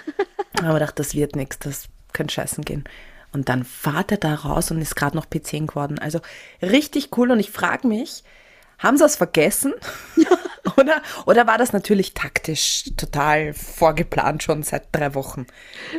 [0.61, 2.85] Aber ich dachte, das wird nichts, das könnte scheißen gehen.
[3.33, 5.99] Und dann fahrt er da raus und ist gerade noch P10 geworden.
[5.99, 6.21] Also
[6.63, 7.33] richtig cool.
[7.33, 8.23] Und ich frage mich,
[8.85, 9.75] haben sie es vergessen?
[10.77, 15.47] oder, oder war das natürlich taktisch total vorgeplant schon seit drei Wochen?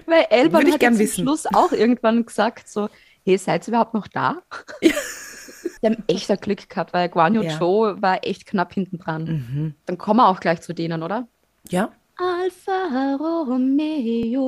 [0.06, 1.24] Weil Würde ich hat gern ja wissen.
[1.24, 2.89] Schluss auch irgendwann gesagt so,
[3.26, 4.41] hey, seid ihr überhaupt noch da?
[4.82, 7.58] Die haben echt ein Glück gehabt, weil Guanyu Ja.
[7.58, 9.76] Zhou war echt knapp hinten dran.
[9.86, 11.28] Dann kommen wir auch gleich zu denen, oder?
[11.69, 11.91] Ja?
[12.17, 14.45] Alfa Romeo.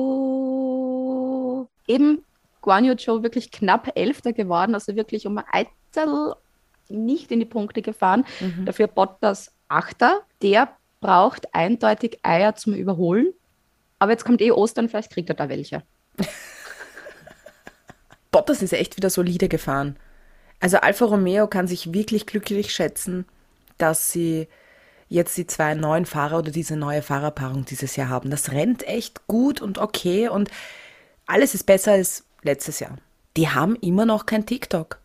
[1.86, 2.24] Eben
[2.62, 6.34] Guanyu Zhou wirklich knapp Elfter geworden, also wirklich um ein Eitel
[6.88, 8.24] nicht in die Punkte gefahren.
[8.64, 10.22] Dafür Bottas Achter.
[10.42, 10.68] Der
[11.00, 13.32] braucht eindeutig Eier zum Überholen.
[13.98, 15.82] Aber jetzt kommt eh Ostern, vielleicht kriegt er da welche.
[18.30, 19.96] Bottas ist echt wieder solide gefahren.
[20.60, 23.26] Also Alfa Romeo kann sich wirklich glücklich schätzen,
[23.76, 24.48] dass sie
[25.08, 28.30] jetzt die zwei neuen Fahrer oder diese neue Fahrerpaarung dieses Jahr haben.
[28.30, 30.50] Das rennt echt gut und okay und
[31.26, 32.96] alles ist besser als letztes Jahr.
[33.36, 34.98] Die haben immer noch kein TikTok.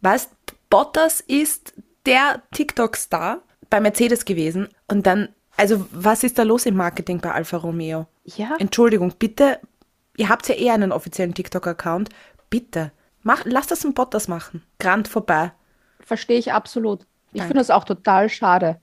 [0.00, 0.30] Weißt,
[0.70, 1.74] Bottas ist
[2.06, 7.32] der TikTok-Star bei Mercedes gewesen und dann, also was ist da los im Marketing bei
[7.32, 8.06] Alfa Romeo?
[8.24, 8.56] Ja.
[8.58, 9.60] Entschuldigung, bitte,
[10.16, 12.10] ihr habt ja eh einen offiziellen TikTok-Account,
[12.50, 14.62] bitte, mach, lasst das ein Bottas machen.
[14.78, 15.52] Grand vorbei.
[16.00, 17.06] Verstehe ich absolut.
[17.32, 18.80] Ich finde das auch total schade.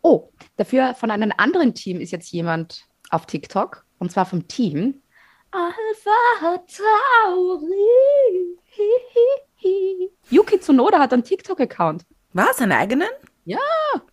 [0.00, 3.84] Oh, dafür von einem anderen Team ist jetzt jemand auf TikTok.
[3.98, 5.02] Und zwar vom Team
[5.50, 7.76] Alpha Tauri.
[10.30, 12.04] Yuki Tsunoda hat einen TikTok-Account.
[12.32, 13.08] Was, einen eigenen?
[13.44, 13.58] Ja.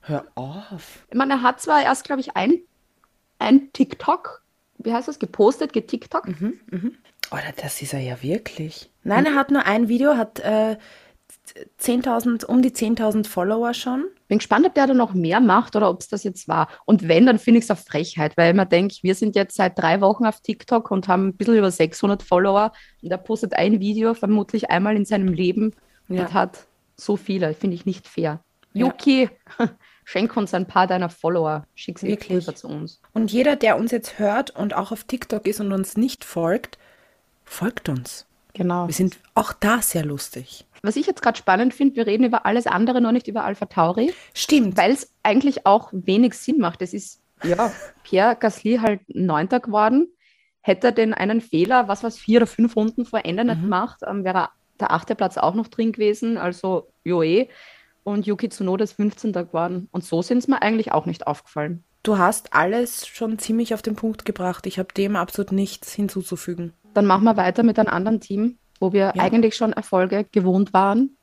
[0.02, 1.06] Hör auf.
[1.10, 2.62] Ich meine, er hat zwar erst, glaube ich, ein,
[3.40, 4.44] ein TikTok,
[4.78, 6.30] wie heißt das, gepostet, getiktokt.
[7.32, 8.90] Oder das ist er ja wirklich.
[9.04, 10.78] Nein, er hat nur ein Video, hat äh,
[11.80, 14.06] 10.000, um die 10.000 Follower schon.
[14.28, 16.68] Bin gespannt, ob der da noch mehr macht oder ob es das jetzt war.
[16.86, 19.78] Und wenn, dann finde ich es eine Frechheit, weil man denkt, wir sind jetzt seit
[19.80, 23.80] drei Wochen auf TikTok und haben ein bisschen über 600 Follower und er postet ein
[23.80, 25.74] Video vermutlich einmal in seinem Leben
[26.10, 26.22] Ja.
[26.24, 27.54] und hat so viele.
[27.54, 28.42] Finde ich nicht fair.
[28.74, 28.86] Ja.
[28.88, 29.30] Yuki,
[30.06, 31.66] schenk uns ein paar deiner Follower.
[31.76, 32.44] Schick sie Wirklich.
[32.44, 33.00] rüber zu uns.
[33.14, 36.78] Und jeder, der uns jetzt hört und auch auf TikTok ist und uns nicht folgt,
[37.46, 38.26] folgt uns.
[38.54, 38.88] Genau.
[38.88, 40.66] Wir sind auch da sehr lustig.
[40.82, 43.66] Was ich jetzt gerade spannend finde, wir reden über alles andere, nur nicht über Alpha
[43.66, 44.14] Tauri.
[44.34, 44.78] Stimmt.
[44.78, 46.82] weil es eigentlich auch wenig Sinn macht.
[46.82, 47.72] Es ist, ja,
[48.04, 50.08] Pierre Gasly halt Neunter geworden.
[50.62, 54.02] Hätte er den einen Fehler, was was vier oder fünf Runden vor Ende nicht gemacht,
[54.06, 56.38] ähm, wäre der achte Platz auch noch drin gewesen.
[56.38, 57.48] Also, Joe.
[58.04, 59.34] Und Yuki Tsunoda ist 15.
[59.34, 59.90] geworden.
[59.92, 61.84] Und so sind es mir eigentlich auch nicht aufgefallen.
[62.04, 64.66] du hast alles schon ziemlich auf den Punkt gebracht.
[64.66, 66.72] Ich habe dem absolut nichts hinzuzufügen.
[66.94, 69.24] Dann machen wir weiter mit einem anderen Team, wo wir Ja.
[69.24, 71.18] eigentlich schon Erfolge gewohnt waren.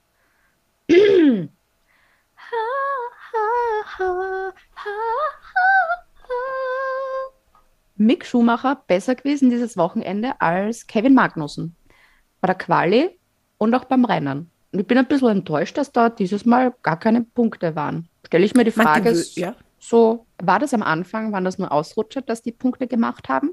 [7.96, 11.76] Mick Schumacher besser gewesen dieses Wochenende als Kevin Magnussen.
[12.40, 13.18] Bei der Quali
[13.58, 14.50] und auch beim Rennen.
[14.72, 18.08] Und ich bin ein bisschen enttäuscht, dass da dieses Mal gar keine Punkte waren.
[18.26, 19.54] Stelle ich mir die Frage, Wö- ja?
[19.78, 23.50] so war das am Anfang, waren das nur Ausrutscher, dass die Punkte gemacht haben?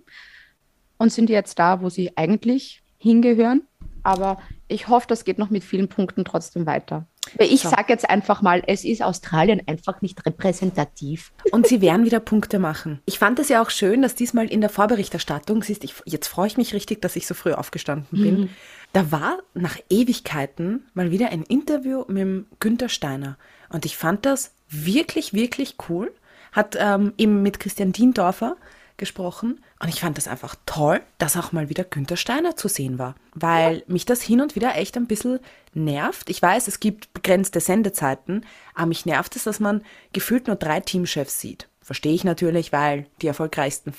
[0.97, 3.67] Und sind die jetzt da, wo sie eigentlich hingehören?
[4.03, 7.05] Aber ich hoffe, das geht noch mit vielen Punkten trotzdem weiter.
[7.37, 7.69] Ich So.
[7.69, 11.31] sage jetzt einfach mal, es ist Australien einfach nicht repräsentativ.
[11.51, 12.99] Und sie werden wieder Punkte machen.
[13.05, 16.47] Ich fand es ja auch schön, dass diesmal in der Vorberichterstattung, siehst, ich, jetzt freue
[16.47, 18.49] ich mich richtig, dass ich so früh aufgestanden bin.
[18.93, 23.37] Da war nach Ewigkeiten mal wieder ein Interview mit dem Günther Steiner.
[23.69, 26.11] Und ich fand das wirklich, wirklich cool.
[26.51, 28.57] Hat ähm, eben mit Christian Diendorfer
[29.01, 29.61] gesprochen.
[29.81, 33.15] Und ich fand das einfach toll, dass auch mal wieder Günther Steiner zu sehen war.
[33.33, 35.39] Weil mich das hin und wieder echt ein bisschen
[35.73, 36.29] nervt.
[36.29, 39.83] Ich weiß, es gibt begrenzte Sendezeiten, aber mich nervt es, dass man
[40.13, 41.67] gefühlt nur drei Teamchefs sieht.
[41.81, 43.93] Verstehe ich natürlich, weil die erfolgreichsten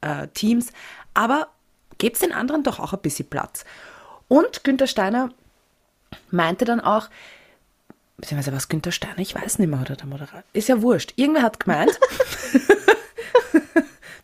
[0.00, 0.68] äh, Teams.
[1.12, 1.48] Aber
[1.98, 3.64] gebt den anderen doch auch ein bisschen Platz.
[4.28, 5.30] Und Günther Steiner
[6.30, 7.10] meinte dann auch,
[8.16, 11.12] beziehungsweise was Günther Steiner, ich weiß nicht mehr, oder der Moderator, ist ja wurscht.
[11.16, 11.98] Irgendwer hat gemeint,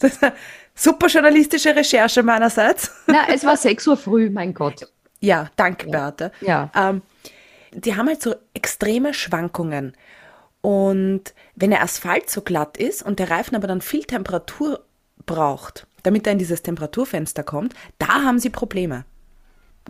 [0.08, 0.32] das ist eine
[0.74, 2.90] super journalistische Recherche meinerseits.
[3.06, 4.86] Na, es war 6 Uhr früh, mein Gott.
[5.20, 6.32] Ja, danke, Beate.
[6.40, 6.70] Ja.
[6.74, 7.02] Ähm,
[7.72, 9.94] die haben halt so extreme Schwankungen.
[10.62, 14.84] Und wenn der Asphalt so glatt ist und der Reifen aber dann viel Temperatur
[15.26, 19.04] braucht, damit er in dieses Temperaturfenster kommt, da haben sie Probleme.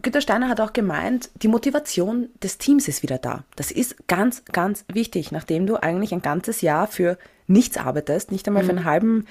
[0.03, 3.45] Günter Steiner hat auch gemeint, die Motivation des Teams ist wieder da.
[3.57, 8.47] Das ist ganz, ganz wichtig, nachdem du eigentlich ein ganzes Jahr für nichts arbeitest, nicht
[8.47, 9.27] einmal für einen halben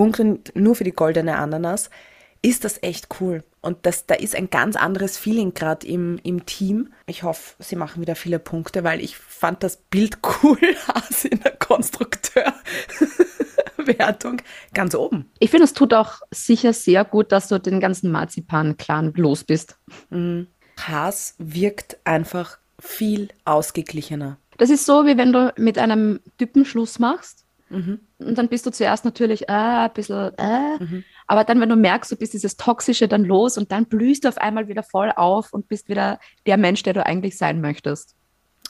[0.00, 1.90] Punkt und nur für die goldene Ananas,
[2.40, 3.44] ist das echt cool.
[3.60, 6.88] Und das, da ist ein ganz anderes Feeling gerade im, im Team.
[7.04, 10.58] Ich hoffe, sie machen wieder viele Punkte, weil ich fand das Bild cool,
[10.88, 14.40] Hase in der Konstrukteurwertung
[14.72, 15.30] ganz oben.
[15.38, 19.78] Ich finde, es tut auch sicher sehr gut, dass du den ganzen Marzipan-Clan los bist.
[20.80, 24.38] Haas wirkt einfach viel ausgeglichener.
[24.56, 27.39] Das ist so, wie wenn du mit einem Typen Schluss machst.
[27.70, 32.10] Und dann bist du zuerst natürlich äh, ein bisschen, äh, aber dann, wenn du merkst,
[32.10, 35.52] du bist dieses Toxische dann los und dann blühst du auf einmal wieder voll auf
[35.52, 38.16] und bist wieder der Mensch, der du eigentlich sein möchtest.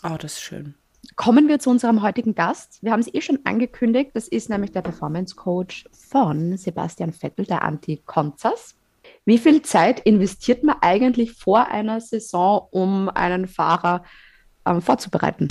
[0.03, 0.75] Oh, das ist schön.
[1.17, 2.79] Kommen wir zu unserem heutigen Gast.
[2.83, 4.11] Wir haben es eh schon angekündigt.
[4.15, 8.77] Das ist nämlich der Performance Coach von Sebastian Vettel, der Anti-Konzers.
[9.25, 14.05] Wie viel Zeit investiert man eigentlich vor einer Saison, um einen Fahrer
[14.67, 15.49] ähm, vorzubereiten?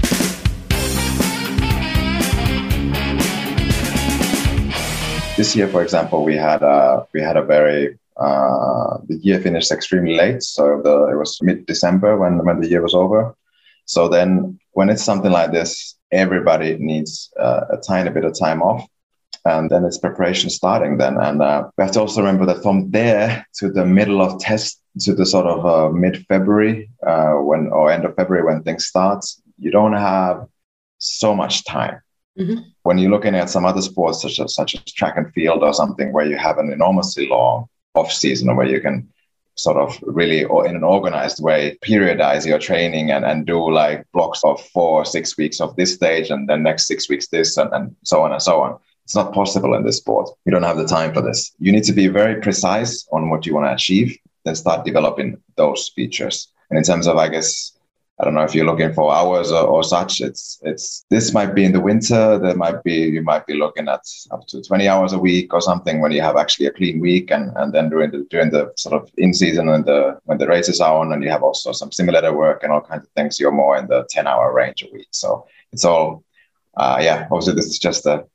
[5.40, 9.72] This year, for example, we had a we had a very uh, the year finished
[9.72, 13.34] extremely late, so the, it was mid December when when the year was over.
[13.86, 18.62] So then, when it's something like this, everybody needs uh, a tiny bit of time
[18.62, 18.84] off,
[19.46, 20.98] and then it's preparation starting.
[20.98, 24.42] Then, and uh, we have to also remember that from there to the middle of
[24.42, 28.62] test to the sort of uh, mid February uh, when or end of February when
[28.64, 29.24] things start,
[29.58, 30.48] you don't have
[30.98, 32.02] so much time
[32.40, 32.62] Mm-hmm.
[32.84, 35.74] when you're looking at some other sports such as such as track and field or
[35.74, 39.10] something where you have an enormously long off season where you can
[39.56, 44.06] sort of really or in an organized way periodize your training and, and do like
[44.14, 47.58] blocks of four or six weeks of this stage and then next six weeks this
[47.58, 48.80] and, and so on and so on.
[49.04, 50.30] It's not possible in this sport.
[50.46, 51.52] You don't have the time for this.
[51.60, 55.38] You need to be very precise on what you want to achieve then start developing
[55.56, 56.48] those features.
[56.70, 57.79] And in terms of i guess
[58.20, 60.20] I don't know if you're looking for hours or, or such.
[60.20, 62.38] It's it's this might be in the winter.
[62.38, 64.02] There might be you might be looking at
[64.32, 67.32] up to 20 hours a week or something when you have actually a clean week,
[67.32, 70.48] and and then during the during the sort of in season when the when the
[70.48, 73.40] races are on, and you have also some simulator work and all kinds of things.
[73.40, 75.08] You're more in the 10 hour range a week.
[75.12, 76.24] So it's all
[76.76, 77.28] uh, yeah.
[77.32, 78.28] Obviously, this is just the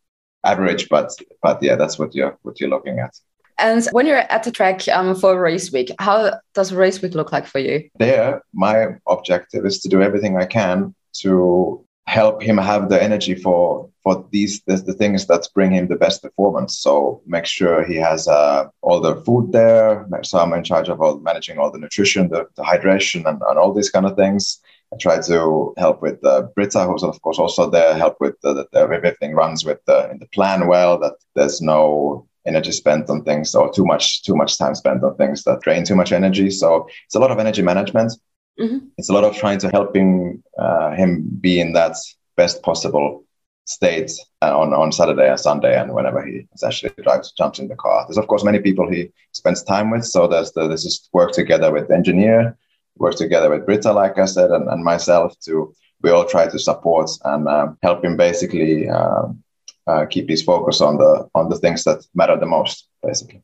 [0.44, 1.10] average, but
[1.42, 3.14] but yeah, that's what you're what you're looking at.
[3.58, 7.32] And when you're at the track um, for race week, how does race week look
[7.32, 7.88] like for you?
[7.98, 13.34] there, my objective is to do everything I can to help him have the energy
[13.34, 16.78] for for these the, the things that bring him the best performance.
[16.78, 20.06] So make sure he has uh, all the food there.
[20.22, 23.58] So I'm in charge of all managing all the nutrition, the, the hydration, and, and
[23.58, 24.60] all these kind of things.
[24.92, 28.52] I try to help with uh, Britta, who's of course also there, help with the,
[28.52, 30.98] the, the everything runs with the in the plan well.
[30.98, 35.16] That there's no energy spent on things or too much too much time spent on
[35.16, 36.50] things that drain too much energy.
[36.50, 38.12] So it's a lot of energy management.
[38.58, 38.88] Mhm.
[38.98, 41.96] It's a lot of trying to helping uh, him be in that
[42.36, 43.24] best possible
[43.66, 47.76] state uh, on, on Saturday and Sunday and whenever he essentially drives, jumps in the
[47.76, 48.04] car.
[48.06, 50.04] There's of course many people he spends time with.
[50.04, 52.56] So there's the, this is work together with the engineer,
[52.96, 56.58] work together with Britta, like I said, and, and myself to, we all try to
[56.58, 59.42] support and um, help him basically um,
[59.86, 63.42] uh, keep his focus on the, on the things that matter the most, basically.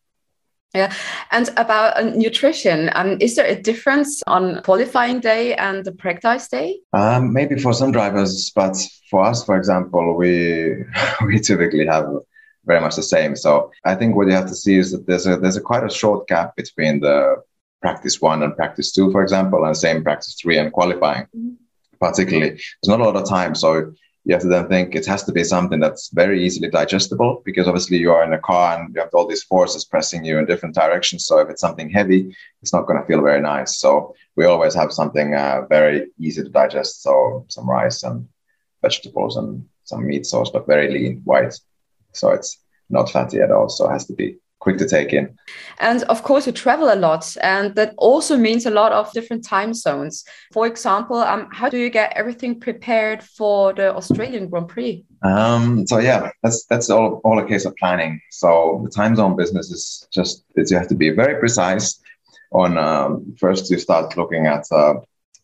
[0.74, 0.92] Yeah,
[1.32, 6.46] and about uh, nutrition, um, is there a difference on qualifying day and the practice
[6.46, 6.78] day?
[6.92, 8.76] Um, maybe for some drivers, but
[9.10, 10.84] for us, for example, we
[11.26, 12.06] we typically have
[12.66, 13.34] very much the same.
[13.34, 15.82] So I think what you have to see is that there's a there's a quite
[15.82, 17.42] a short gap between the
[17.82, 21.24] practice one and practice two, for example, and same practice three and qualifying.
[21.36, 21.54] Mm-hmm.
[21.98, 23.92] Particularly, there's not a lot of time, so
[24.34, 27.98] have to then think it has to be something that's very easily digestible because obviously
[27.98, 30.74] you are in a car and you have all these forces pressing you in different
[30.74, 31.26] directions.
[31.26, 33.78] So if it's something heavy, it's not going to feel very nice.
[33.78, 37.02] So we always have something uh, very easy to digest.
[37.02, 38.28] So some rice and
[38.82, 41.54] vegetables and some meat sauce, but very lean, white.
[42.12, 43.68] So it's not fatty at all.
[43.68, 45.36] So it has to be quick to take in.
[45.80, 49.44] And of course, you travel a lot, and that also means a lot of different
[49.44, 50.24] time zones.
[50.52, 55.04] For example, um, how do you get everything prepared for the Australian Grand Prix?
[55.22, 58.20] Um, so yeah, that's that's all, all a case of planning.
[58.30, 62.00] So the time zone business is just you have to be very precise.
[62.52, 64.94] On um, first, you start looking at uh,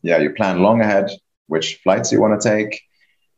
[0.02, 1.10] yeah, you plan long ahead
[1.46, 2.80] which flights you want to take.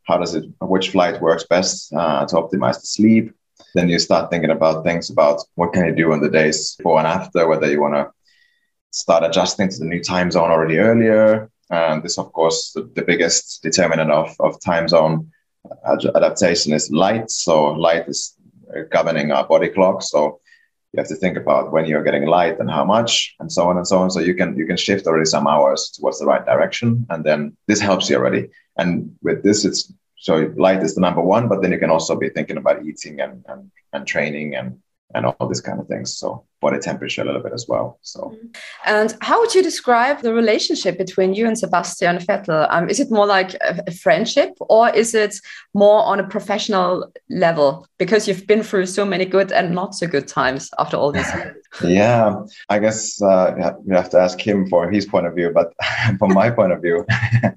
[0.06, 0.44] How does it?
[0.60, 3.32] Which flight works best uh, to optimize the sleep?
[3.74, 6.98] Then you start thinking about things about what can you do on the days before
[6.98, 8.10] and after, whether you want to
[8.90, 11.50] start adjusting to the new time zone already earlier.
[11.70, 15.30] And this, of course, the, the biggest determinant of, of time zone
[15.86, 17.30] adaptation is light.
[17.30, 18.34] So light is
[18.74, 20.02] uh, governing our body clock.
[20.02, 20.40] So
[20.92, 23.76] you have to think about when you're getting light and how much and so on
[23.76, 24.10] and so on.
[24.10, 27.06] So you can you can shift already some hours towards the right direction.
[27.10, 28.48] And then this helps you already.
[28.78, 32.16] And with this, it's so light is the number one, but then you can also
[32.16, 34.78] be thinking about eating and, and, and training and,
[35.14, 36.14] and all these kind of things.
[36.16, 37.98] So body temperature a little bit as well.
[38.02, 38.46] So, mm-hmm.
[38.84, 42.66] and how would you describe the relationship between you and Sebastian Vettel?
[42.70, 45.36] Um, is it more like a, a, friendship, or is it
[45.74, 47.86] more on a professional level?
[47.98, 51.30] Because you've been through so many good and not so good times after all this.
[51.84, 52.34] yeah,
[52.68, 53.54] I guess uh,
[53.86, 55.72] you have to ask him for his point of view, but
[56.18, 57.06] from my point of view,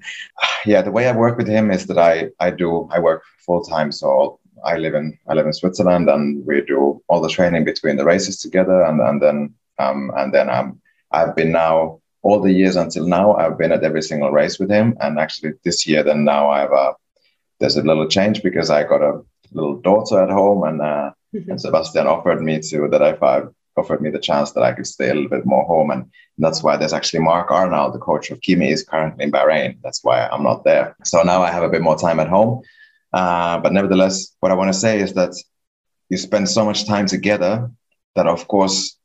[0.66, 3.62] yeah, the way I work with him is that I I do I work full
[3.62, 7.64] time, so I live in I live in Switzerland, and we do all the training
[7.64, 12.40] between the races together, and and then um and then um I've been now all
[12.40, 15.86] the years until now I've been at every single race with him, and actually this
[15.86, 16.94] year then now I have a
[17.60, 19.22] there's a little change because I got a
[19.52, 21.50] little daughter at home, and uh, mm-hmm.
[21.50, 23.42] and Sebastian offered me to that if I
[23.76, 26.62] offered me the chance that I could stay a little bit more home, and that's
[26.62, 29.78] why there's actually Mark Arnold, the coach of Kimi, is currently in Bahrain.
[29.82, 30.96] That's why I'm not there.
[31.04, 32.62] So now I have a bit more time at home
[33.12, 35.34] uh, but nevertheless, what I want to say is that
[36.08, 37.70] you spend so much time together
[38.14, 38.96] that, of course,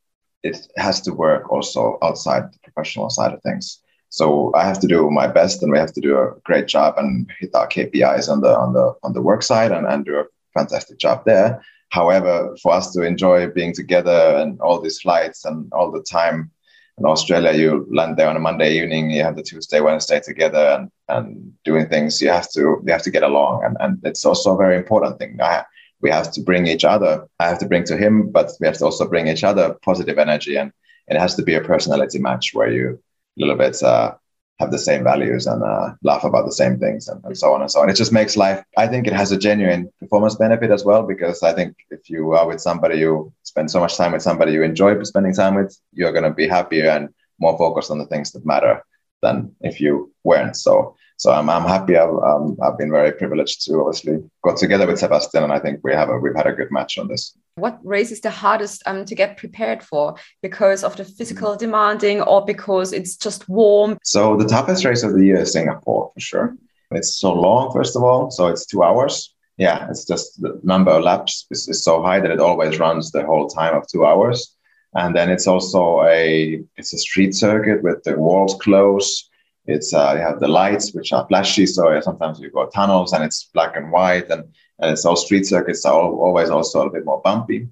[0.43, 3.81] it has to work also outside the professional side of things.
[4.09, 6.95] So I have to do my best, and we have to do a great job
[6.97, 10.15] and hit our KPIs on the on the on the work side, and, and do
[10.19, 11.61] a fantastic job there.
[11.89, 16.51] However, for us to enjoy being together and all these flights and all the time
[16.97, 20.57] in Australia, you land there on a Monday evening, you have the Tuesday, Wednesday together
[20.57, 22.21] and, and doing things.
[22.21, 25.19] You have to you have to get along, and, and it's also a very important
[25.19, 25.37] thing.
[25.41, 25.63] I,
[26.01, 27.27] we have to bring each other.
[27.39, 30.17] I have to bring to him, but we have to also bring each other positive
[30.17, 30.71] energy, and,
[31.07, 32.99] and it has to be a personality match where you
[33.37, 34.15] a little bit uh,
[34.59, 37.61] have the same values and uh, laugh about the same things and, and, so on
[37.61, 37.89] and so on.
[37.89, 41.43] It just makes life, I think it has a genuine performance benefit as well, because
[41.43, 44.63] I think if you are with somebody, you spend so much time with somebody you
[44.63, 48.31] enjoy spending time with, you're going to be happier and more focused on the things
[48.31, 48.83] that matter
[49.21, 50.55] than if you weren't.
[50.55, 51.97] So so I'm, I'm happy.
[51.97, 55.79] I've, um, I've been very privileged to obviously got together with Sebastian, and I think
[55.83, 57.35] we have a, we've had a good match on this.
[57.57, 62.21] What race is the hardest um, to get prepared for because of the physical demanding,
[62.21, 63.97] or because it's just warm?
[64.03, 66.55] So the toughest race of the year is Singapore for sure.
[66.91, 69.33] It's so long, first of all, so it's two hours.
[69.57, 73.11] Yeah, it's just the number of laps is, is so high that it always runs
[73.11, 74.55] the whole time of two hours.
[74.93, 79.29] And then it's also a it's a street circuit with the walls closed
[79.67, 83.23] it's uh, you have the lights which are flashy, so sometimes you go tunnels and
[83.23, 84.45] it's black and white, and,
[84.79, 87.67] and so street circuits are always also a bit more bumpy.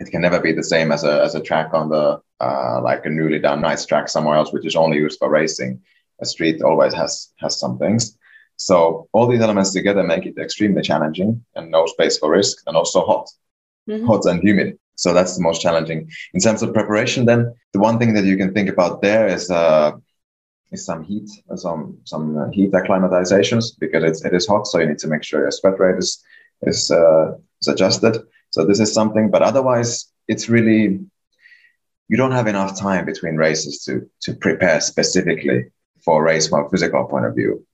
[0.00, 3.04] It can never be the same as a as a track on the uh, like
[3.04, 5.82] a newly done nice track somewhere else, which is only used for racing.
[6.20, 8.16] A street always has has some things.
[8.56, 12.76] So all these elements together make it extremely challenging and no space for risk, and
[12.76, 13.28] also hot,
[13.88, 14.06] mm-hmm.
[14.06, 14.78] hot and humid.
[14.96, 16.10] So that's the most challenging.
[16.34, 19.48] In terms of preparation, then the one thing that you can think about there is
[19.48, 19.92] uh,
[20.70, 24.86] is some heat, some some uh, heat acclimatizations because it's, it is hot, so you
[24.86, 26.22] need to make sure your sweat rate is
[26.62, 28.18] is, uh, is adjusted.
[28.50, 31.00] So this is something, but otherwise, it's really
[32.08, 35.66] you don't have enough time between races to to prepare specifically
[36.04, 37.64] for a race from a physical point of view.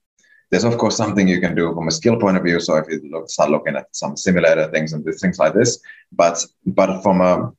[0.51, 2.59] There's of course something you can do from a skill point of view.
[2.59, 5.79] So if you look, start looking at some simulator things and things like this,
[6.11, 7.51] but but from a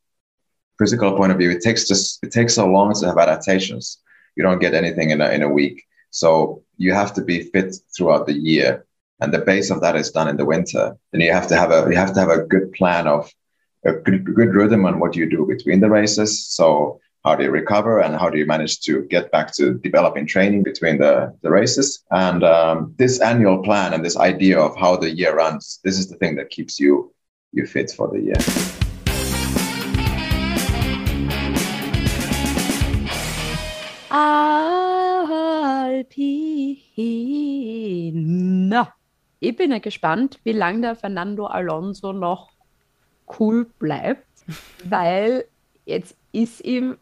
[0.79, 3.99] physical point of view, it takes just it takes so long to have adaptations.
[4.37, 5.85] You don't get anything in a, in a week.
[6.11, 8.87] So you have to be fit throughout the year,
[9.21, 10.97] and the base of that is done in the winter.
[11.13, 13.33] Then you have to have a you have to have a good plan of
[13.85, 16.47] a good, good rhythm on what you do between the races.
[16.47, 20.27] So how do you recover and how do you manage to get back to developing
[20.27, 24.97] training between the, the races and um, this annual plan and this idea of how
[24.97, 27.13] the year runs this is the thing that keeps you
[27.53, 28.86] you fit for the year
[35.87, 36.15] Alpin.
[38.69, 38.95] Na,
[39.41, 42.51] ich bin ja gespannt, wie lange der Fernando Alonso noch
[43.39, 44.27] cool bleibt,
[44.85, 45.45] weil
[45.85, 46.97] jetzt ist ihm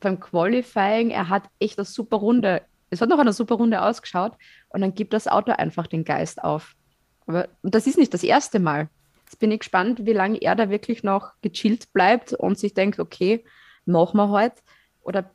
[0.00, 4.32] beim Qualifying, er hat echt eine super Runde, es hat noch eine super Runde ausgeschaut
[4.70, 6.74] und dann gibt das Auto einfach den Geist auf.
[7.26, 8.88] Aber und das ist nicht das erste Mal.
[9.24, 12.98] Jetzt bin ich gespannt, wie lange er da wirklich noch gechillt bleibt und sich denkt,
[13.00, 13.44] okay,
[13.84, 14.62] machen wir heute.
[15.02, 15.30] Oder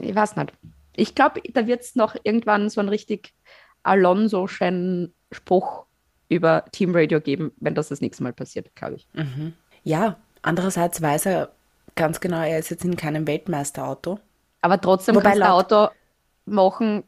[0.00, 0.52] ich weiß nicht.
[0.96, 3.34] Ich glaube, da wird es noch irgendwann so einen richtig
[3.82, 5.84] Alonso-schen Spruch
[6.28, 9.08] über Team Radio geben, wenn das das nächste Mal passiert, glaube ich.
[9.12, 9.52] Mhm.
[9.82, 11.52] Ja, andererseits weiß er
[11.94, 14.18] ganz genau, er ist jetzt in keinem Weltmeisterauto.
[14.60, 15.94] Aber trotzdem Wobei kannst du Auto
[16.46, 17.04] machen,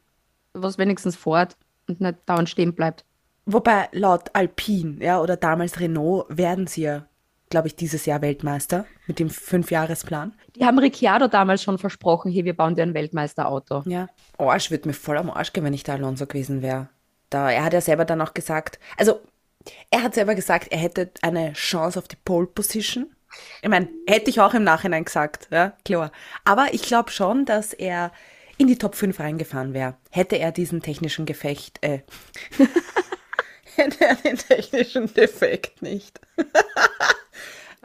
[0.53, 3.03] was wenigstens fährt und nicht dauernd stehen bleibt.
[3.45, 7.07] Wobei laut Alpine, ja, oder damals Renault, werden sie ja,
[7.49, 10.33] glaube ich, dieses Jahr Weltmeister mit dem Fünfjahresplan.
[10.55, 13.83] Die haben Ricciardo damals schon versprochen, hey, wir bauen dir ein Weltmeisterauto.
[13.85, 14.07] Ja.
[14.37, 16.89] Arsch würde mir voll am Arsch gehen, wenn ich da Alonso gewesen wäre.
[17.29, 19.19] Da, er hat ja selber dann auch gesagt, also
[19.89, 23.07] er hat selber gesagt, er hätte eine Chance auf die Pole Position.
[23.61, 26.11] Ich meine, hätte ich auch im Nachhinein gesagt, ja, klar.
[26.45, 28.11] Aber ich glaube schon, dass er
[28.57, 29.95] in die Top 5 reingefahren wäre.
[30.09, 31.99] Hätte er diesen technischen Gefecht, äh,
[33.75, 36.19] hätte er den technischen Defekt nicht.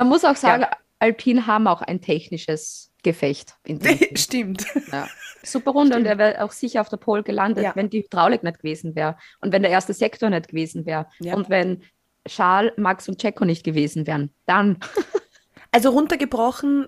[0.02, 0.64] Man muss auch sagen,
[0.98, 3.54] Alpine haben auch ein technisches Gefecht.
[4.14, 4.64] Stimmt.
[4.92, 5.06] ja.
[5.44, 7.72] Super Runde und er wäre auch sicher auf der Pole gelandet, Ja.
[7.74, 11.34] wenn die Hydraulik nicht gewesen wäre und wenn der erste Sektor nicht gewesen wäre Ja.
[11.34, 11.82] und wenn
[12.28, 14.30] Charles, Max und Checo nicht gewesen wären.
[14.46, 14.78] Dann,
[15.72, 16.86] Also runtergebrochen,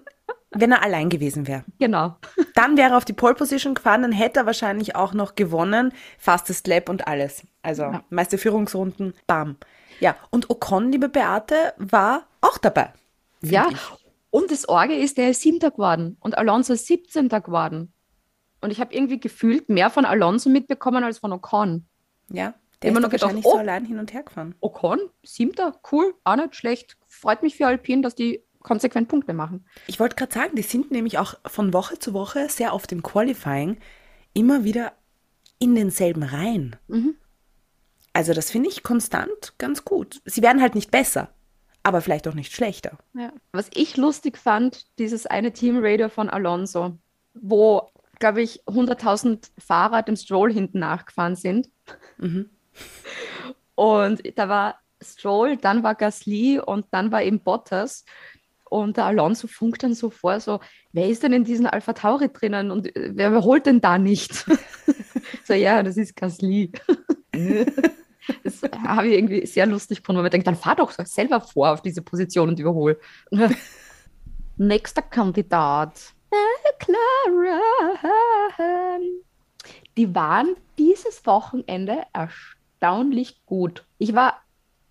[0.51, 1.65] wenn er allein gewesen wäre.
[1.81, 2.17] genau.
[2.55, 5.93] Dann wäre er auf die Pole Position gefahren, dann hätte er wahrscheinlich auch noch gewonnen.
[6.19, 7.45] Fastest Lap und alles.
[7.63, 8.05] Also Ja.
[8.11, 9.57] meiste Führungsrunden, bam.
[10.01, 12.93] Ja, und Ocon, liebe Beate, war auch dabei.
[13.51, 13.79] Ja, ich.
[14.31, 17.29] und das Orge ist, der ist Siebter geworden und Alonso ist 17.
[17.29, 17.93] geworden.
[18.61, 21.87] Und ich habe irgendwie gefühlt mehr von Alonso mitbekommen als von Ocon.
[22.31, 23.53] Ja, der Immer ist noch gedacht, oh.
[23.53, 24.55] so allein hin und her gefahren.
[24.61, 26.97] Ocon, Siebter, cool, auch nicht schlecht.
[27.07, 29.67] Freut mich für Alpine, dass die konsequent Punkte machen.
[29.87, 33.03] Ich wollte gerade sagen, die sind nämlich auch von Woche zu Woche sehr oft im
[33.03, 33.79] Qualifying
[34.33, 34.93] immer wieder
[35.59, 36.77] in denselben Reihen.
[36.89, 37.17] Mhm.
[38.13, 40.21] Also das finde ich konstant ganz gut.
[40.25, 41.29] Sie werden halt nicht besser,
[41.85, 42.99] aber vielleicht auch nicht schlechter.
[43.13, 43.33] Ja.
[43.53, 46.99] Was ich lustig fand, dieses eine Teamradio von Alonso,
[47.35, 51.69] wo, glaube ich, 100.000 Fahrer dem Stroll hinten nachgefahren sind.
[52.19, 52.51] Mhm.
[53.77, 58.05] Und da war Stroll, dann war Gasly und dann war eben Bottas.
[58.71, 60.61] Und der Alonso funkt dann so vor, so,
[60.93, 64.33] wer ist denn in diesen Alpha Tauri drinnen und äh, wer überholt denn da nicht?
[65.45, 66.73] so, ja, das ist Gasly.
[68.43, 71.73] das habe ich irgendwie sehr lustig gefunden, weil man denkt, dann fahr doch selber vor
[71.73, 72.99] auf diese Position und überhol.
[74.57, 76.15] Nächster Kandidat.
[76.65, 77.61] McLaren.
[79.97, 83.85] Die waren dieses Wochenende erstaunlich gut.
[83.99, 84.41] Ich war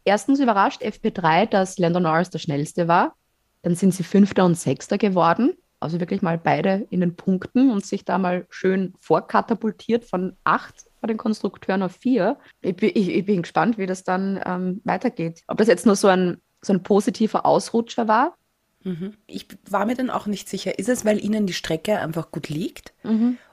[0.06, 3.16] erstens überrascht, FP3, dass Lando Norris der schnellste war.
[3.62, 5.54] Dann sind sie Fünfter und Sechster geworden.
[5.80, 10.86] Also wirklich mal beide in den Punkten und sich da mal schön vorkatapultiert von acht
[11.04, 12.38] bei den Konstrukteuren auf vier.
[12.62, 15.44] Ich bin, ich, ich bin gespannt, wie das dann ähm, weitergeht.
[15.48, 18.38] Ob das jetzt nur so ein, so ein positiver Ausrutscher war.
[18.84, 19.14] Mhm.
[19.28, 22.48] Ich war mir dann auch nicht sicher, ist es, weil ihnen die Strecke einfach gut
[22.48, 22.94] liegt?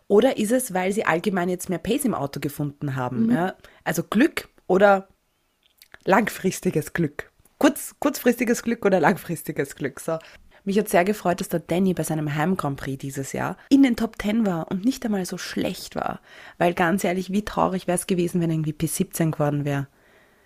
[0.07, 3.31] Oder ist es, weil sie allgemein jetzt mehr Pace im Auto gefunden haben?
[3.33, 3.55] Ja?
[3.85, 5.09] Also Glück oder
[6.05, 7.33] langfristiges Glück?
[7.59, 10.01] Kurz, kurzfristiges Glück oder langfristiges Glück?
[10.01, 10.19] So.
[10.65, 13.83] Mich hat sehr gefreut, dass der Danny bei seinem Heim Grand Prix dieses Jahr in
[13.83, 16.21] den Top 10 war und nicht einmal so schlecht war.
[16.59, 19.89] Weil ganz ehrlich, wie traurig wäre es gewesen, wenn er irgendwie P17 geworden wäre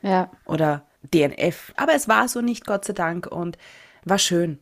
[0.02, 0.30] Ja.
[0.46, 1.72] oder DNF.
[1.76, 3.58] Aber es war so nicht, Gott sei Dank, und
[4.04, 4.58] war schön.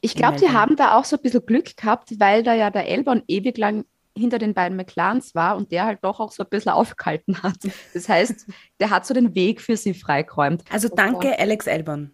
[0.00, 2.88] Ich glaube, die haben da auch so ein bisschen Glück gehabt, weil da ja der
[2.88, 3.84] Elbon ewig lang
[4.16, 7.58] hinter den beiden McLarens war und der halt doch auch so ein bisschen aufgehalten hat.
[7.94, 8.46] Das heißt,
[8.80, 10.64] der hat so den Weg für sie freigeräumt.
[10.72, 12.10] Also danke, Alex Elbern.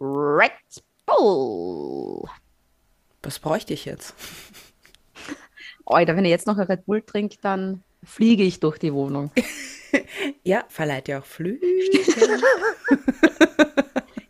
[0.00, 0.50] Red
[1.16, 2.28] Bull.
[3.22, 4.14] Was bräuchte ich jetzt?
[5.86, 9.30] Alter, wenn ich jetzt noch ein Red Bull trinke, dann fliege ich durch die Wohnung.
[10.44, 11.68] Ja, verleiht ja auch Flügel.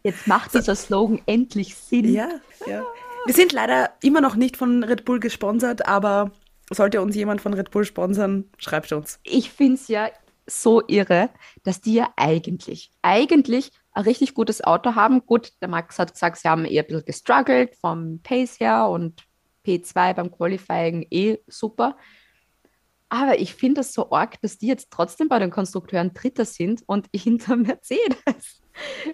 [0.02, 2.10] Jetzt macht dieser Slogan endlich Sinn.
[2.12, 2.86] ja, ja.
[3.26, 6.30] Wir sind leider immer noch nicht von Red Bull gesponsert, aber
[6.70, 9.20] sollte uns jemand von Red Bull sponsern, schreibt uns.
[9.22, 10.08] Ich finde es ja
[10.46, 11.28] so irre,
[11.62, 15.26] dass die ja eigentlich, eigentlich ein richtig gutes Auto haben.
[15.26, 19.24] Gut, der Max hat gesagt, sie haben eher ein bisschen gestruggelt vom Pace her und
[19.66, 21.96] P2 beim Qualifying eh super.
[23.08, 26.82] Aber ich finde das so arg, dass die jetzt trotzdem bei den Konstrukteuren Dritter sind
[26.86, 28.62] und hinter Mercedes.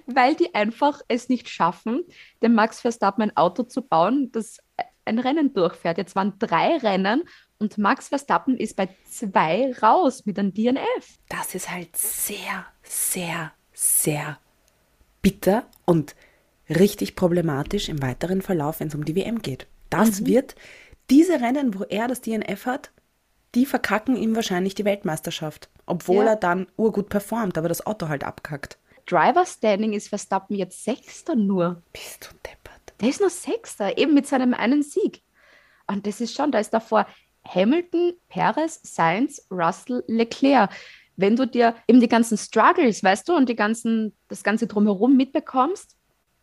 [0.06, 2.04] Weil die einfach es nicht schaffen,
[2.42, 4.58] dem Max Verstappen ein Auto zu bauen, das
[5.06, 5.98] ein Rennen durchfährt.
[5.98, 7.22] Jetzt waren drei Rennen
[7.58, 11.18] und Max Verstappen ist bei zwei raus mit einem DNF.
[11.28, 14.38] Das ist halt sehr, sehr, sehr
[15.26, 16.14] bitter und
[16.70, 19.66] richtig problematisch im weiteren Verlauf, wenn es um die WM geht.
[19.90, 20.54] Das wird
[21.10, 22.92] diese Rennen, wo er das DNF hat,
[23.56, 26.30] die verkacken ihm wahrscheinlich die Weltmeisterschaft, obwohl Ja.
[26.32, 28.78] er dann urgut performt, aber das Auto halt abkackt.
[29.06, 31.82] Driver Standing ist Verstappen jetzt Sechster nur.
[31.92, 32.94] Bist du deppert?
[33.00, 35.22] Der ist nur Sechster, eben mit seinem einen Sieg.
[35.88, 37.04] Und das ist schon, da ist davor
[37.44, 40.70] Hamilton, Perez, Sainz, Russell, Leclerc.
[41.16, 45.16] Wenn du dir eben die ganzen Struggles, weißt du, und die ganzen, das Ganze drumherum
[45.16, 45.96] mitbekommst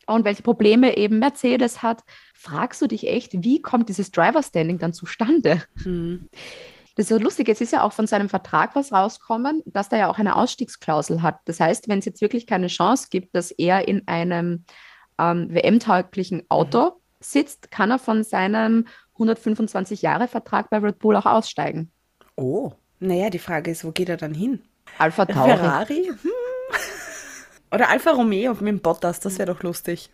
[0.08, 2.04] und welche Probleme eben Mercedes hat,
[2.34, 5.64] fragst du dich echt, wie kommt dieses Driver Standing dann zustande?
[6.96, 10.00] Das ist ja lustig, jetzt ist ja auch von seinem Vertrag was rauskommen, dass der
[10.00, 11.40] ja auch eine Ausstiegsklausel hat.
[11.46, 14.66] Das heißt, wenn es jetzt wirklich keine Chance gibt, dass er in einem
[15.18, 18.86] ähm, WM-tauglichen Auto sitzt, kann er von seinem
[19.18, 21.92] 125-Jahre-Vertrag bei Red Bull auch aussteigen.
[22.36, 24.62] Oh, naja, die Frage ist, wo geht er dann hin?
[24.98, 25.50] Alpha Tauri.
[25.50, 26.12] Ferrari?
[26.22, 26.32] Hm.
[27.72, 30.10] Oder Alfa Romeo mit dem Bottas, das wäre doch lustig.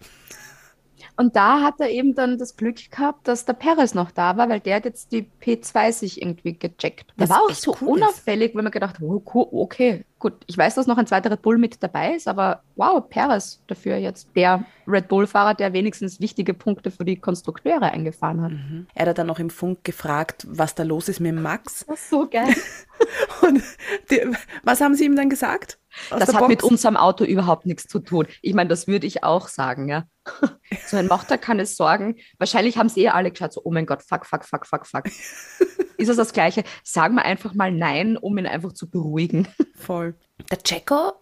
[1.16, 4.50] Und da hat er eben dann das Glück gehabt, dass der Perez noch da war,
[4.50, 7.14] weil der hat jetzt die P2 sich irgendwie gecheckt.
[7.18, 8.04] Der Was war auch so cool ist.
[8.04, 10.34] unauffällig, wenn man gedacht, oh, cool, okay, gut.
[10.48, 13.98] Ich weiß, dass noch ein zweiter Red Bull mit dabei ist, aber wow, Perez dafür
[13.98, 18.52] jetzt der Red Bull-Fahrer, der wenigstens wichtige Punkte für die Konstrukteure eingefahren hat.
[18.94, 21.86] Er hat dann noch im Funk gefragt, was da los ist mit Max.
[21.88, 22.54] Das ist so geil.
[23.42, 23.62] Und
[24.12, 24.22] die,
[24.64, 25.80] was haben sie ihm dann gesagt?
[26.10, 26.72] Aus Das hat mit Box?
[26.72, 28.28] unserem Auto überhaupt nichts zu tun.
[28.42, 30.06] Ich meine, das würde ich auch sagen, ja.
[30.86, 32.18] So ein Machter kann es sorgen.
[32.38, 35.06] Wahrscheinlich haben sie eh alle geschaut, so, oh mein Gott, fuck, fuck, fuck, fuck, fuck.
[35.98, 36.64] Ist es das Gleiche?
[36.84, 39.48] Sagen wir einfach mal Nein, um ihn einfach zu beruhigen.
[39.76, 40.16] Voll.
[40.52, 41.14] Der Checo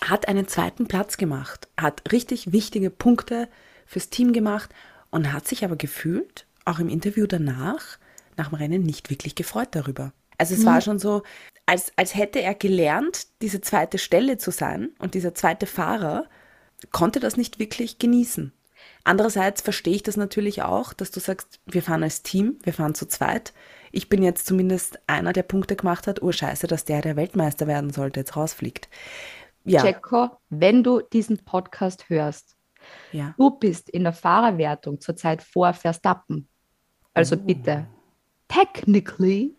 [0.00, 3.48] hat einen zweiten Platz gemacht, hat richtig wichtige Punkte
[3.86, 4.70] fürs Team gemacht
[5.10, 7.98] und hat sich aber gefühlt, auch im Interview danach,
[8.36, 10.12] nach dem Rennen nicht wirklich gefreut darüber.
[10.42, 11.22] Also es war schon so,
[11.66, 16.24] als, als hätte er gelernt, diese zweite Stelle zu sein und dieser zweite Fahrer
[16.90, 18.52] konnte das nicht wirklich genießen.
[19.04, 22.96] Andererseits verstehe ich das natürlich auch, dass du sagst, wir fahren als Team, wir fahren
[22.96, 23.52] zu zweit.
[23.92, 26.20] Ich bin jetzt zumindest einer, der Punkte gemacht hat.
[26.20, 28.88] Urscheiße, dass der, der Weltmeister werden sollte, jetzt rausfliegt.
[29.62, 32.56] Ja, Checo, wenn du diesen Podcast hörst,
[33.12, 33.32] ja.
[33.38, 36.48] du bist in der Fahrerwertung zurzeit vor Verstappen.
[37.14, 37.86] Also bitte,
[38.48, 39.54] technically,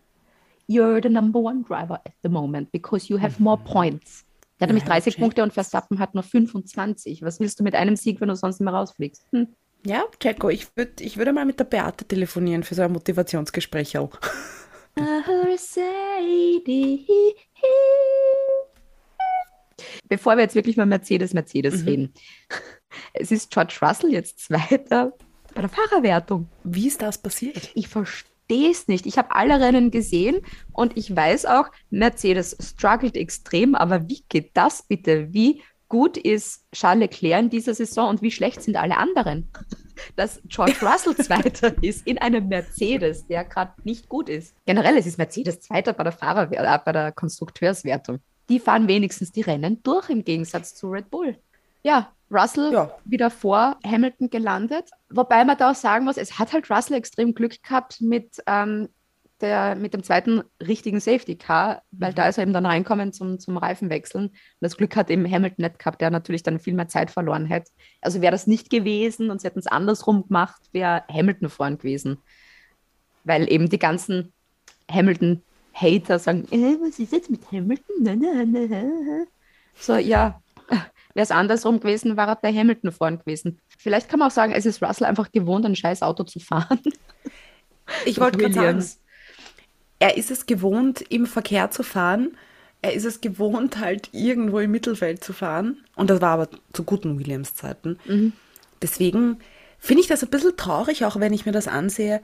[0.68, 4.24] you're the number one driver at the moment because you have more points.
[4.60, 5.20] Der hat nämlich Ja, 30 check.
[5.22, 7.22] Punkte und Verstappen hat nur 25.
[7.22, 9.26] Was willst du mit einem Sieg, wenn du sonst nicht mehr rausfliegst?
[9.32, 9.48] Hm.
[9.86, 13.98] Ja, Checo, ich, würd, ich würde mal mit der Beate telefonieren für so ein Motivationsgespräch.
[13.98, 14.16] auch.
[20.08, 22.12] Bevor wir jetzt wirklich mal Mercedes, Mercedes reden.
[23.12, 25.12] Es ist George Russell jetzt Zweiter
[25.52, 26.48] bei der Fahrerwertung.
[26.62, 27.72] Wie ist das passiert?
[27.74, 29.06] Ich verstehe es nicht.
[29.06, 30.40] Ich habe alle Rennen gesehen
[30.72, 35.32] und ich weiß auch, Mercedes struggelt extrem, aber wie geht das bitte?
[35.32, 39.48] Wie gut ist Charles Leclerc in dieser Saison und wie schlecht sind alle anderen?
[40.16, 44.54] Dass George Russell Zweiter ist in einem Mercedes, der gerade nicht gut ist.
[44.66, 48.18] Generell es ist Mercedes Zweiter bei der Fahrerwer äh, bei der Konstrukteurswertung.
[48.48, 51.38] Die fahren wenigstens die Rennen durch im Gegensatz zu Red Bull.
[51.82, 52.90] Ja, Russell Ja.
[53.04, 54.90] wieder vor Hamilton gelandet.
[55.10, 58.88] Wobei man da auch sagen muss, es hat halt Russell extrem Glück gehabt mit, ähm,
[59.40, 63.38] der, mit dem zweiten richtigen Safety Car, weil da ist er eben dann reinkommen zum,
[63.38, 64.26] zum Reifenwechseln.
[64.28, 67.46] Und das Glück hat eben Hamilton nicht gehabt, der natürlich dann viel mehr Zeit verloren
[67.46, 67.70] hätte.
[68.00, 72.18] Also wäre das nicht gewesen und sie hätten es andersrum gemacht, wäre Hamilton vorn gewesen.
[73.24, 74.32] Weil eben die ganzen
[74.90, 77.96] Hamilton-Hater sagen, äh, was ist jetzt mit Hamilton?
[78.00, 79.24] Na, na, na.
[79.74, 80.40] So, ja,
[81.14, 83.60] wäre es andersrum gewesen, wäre der Hamilton vorn gewesen.
[83.78, 86.80] Vielleicht kann man auch sagen, es ist Russell einfach gewohnt, ein scheiß Auto zu fahren.
[88.04, 88.84] Ich wollte gerade sagen,
[90.00, 92.36] er ist es gewohnt, im Verkehr zu fahren.
[92.82, 95.84] Er ist es gewohnt, halt irgendwo im Mittelfeld zu fahren.
[95.94, 97.98] Und das war aber zu guten Williams-Zeiten.
[98.82, 99.38] Deswegen
[99.78, 102.20] finde ich das ein bisschen traurig, auch wenn ich mir das ansehe,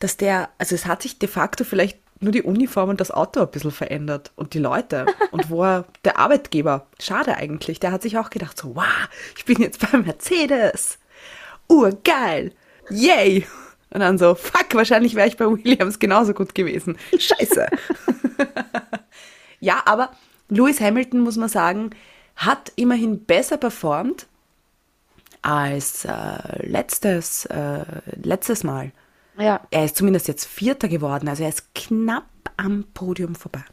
[0.00, 3.40] dass der, also es hat sich de facto vielleicht nur die Uniform und das Auto
[3.40, 8.02] ein bisschen verändert und die Leute und wo er, der Arbeitgeber, schade eigentlich, der hat
[8.02, 10.98] sich auch gedacht so, wow, ich bin jetzt bei Mercedes,
[11.68, 12.52] urgeil,
[12.90, 13.46] yay.
[13.90, 16.98] Und dann so, fuck, wahrscheinlich wäre ich bei Williams genauso gut gewesen.
[17.16, 17.66] Scheiße.
[19.60, 20.10] ja, aber
[20.48, 21.90] Lewis Hamilton, muss man sagen,
[22.36, 24.26] hat immerhin besser performt
[25.42, 27.84] als äh, letztes, äh,
[28.22, 28.92] letztes Mal.
[29.38, 33.64] Ja, Er ist zumindest jetzt Vierter geworden, also er ist knapp am Podium vorbei.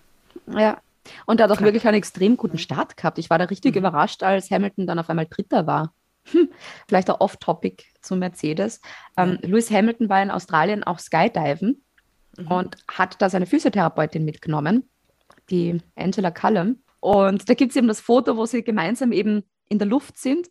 [0.48, 0.80] ja.
[1.26, 3.18] Und er hat auch wirklich einen extrem guten Start gehabt.
[3.18, 5.94] Ich war da richtig überrascht, als Hamilton dann auf einmal Dritter war.
[6.32, 6.50] Hm,
[6.88, 8.82] vielleicht auch off-topic zu Mercedes.
[9.18, 11.84] Ähm, Lewis Hamilton war in Australien auch Skydiven
[12.48, 14.88] und hat da seine Physiotherapeutin mitgenommen,
[15.50, 16.84] die Angela Cullum.
[17.00, 20.50] Und da gibt es eben das Foto, wo sie gemeinsam eben in der Luft sind.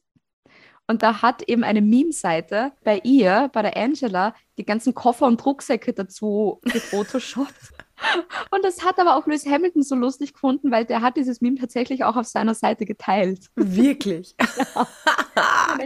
[0.91, 5.47] Und da hat eben eine Meme-Seite bei ihr, bei der Angela, die ganzen Koffer und
[5.47, 7.55] Rucksäcke dazu gefotoshoppt.
[8.51, 11.59] Und das hat aber auch Lewis Hamilton so lustig gefunden, weil der hat dieses Meme
[11.61, 13.47] tatsächlich auch auf seiner Seite geteilt.
[13.55, 14.35] Wirklich?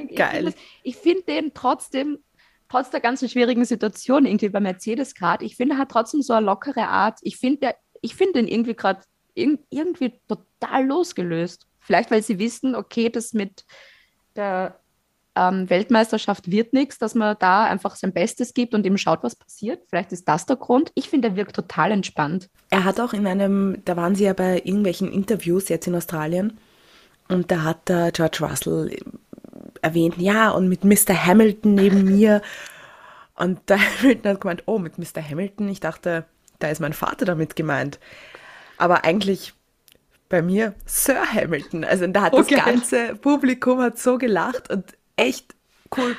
[0.08, 0.44] Ich Geil.
[0.46, 2.18] das- Ich finde den trotzdem,
[2.70, 6.32] trotz der ganzen schwierigen Situation irgendwie bei Mercedes gerade, ich finde, er hat trotzdem so
[6.32, 7.18] eine lockere Art.
[7.22, 7.74] Ich finde,
[8.06, 9.02] finde den irgendwie gerade
[9.34, 11.66] irg irgendwie total losgelöst.
[11.80, 13.64] Vielleicht, weil sie wissen, okay, das mit
[14.34, 14.80] der
[15.36, 19.36] ähm, Weltmeisterschaft wird nichts, dass man da einfach sein Bestes gibt und eben schaut, was
[19.36, 19.82] passiert.
[19.88, 20.92] Vielleicht ist das der Grund.
[20.94, 22.48] Ich finde, er wirkt total entspannt.
[22.70, 26.58] Er hat auch in einem, da waren sie ja bei irgendwelchen Interviews jetzt in Australien
[27.28, 28.96] und da hat der George Russell
[29.82, 31.26] erwähnt, ja, und mit Mr.
[31.26, 32.42] Hamilton neben mir.
[33.36, 35.22] Und der Hamilton hat gemeint, oh, mit Mr.
[35.28, 36.24] Hamilton, ich dachte,
[36.58, 37.98] da ist mein Vater damit gemeint.
[38.76, 39.54] Aber eigentlich
[40.28, 41.84] bei mir Sir Hamilton.
[41.84, 45.54] Also da hat Oh, das ganze Publikum hat so gelacht und echt
[45.96, 46.16] cool.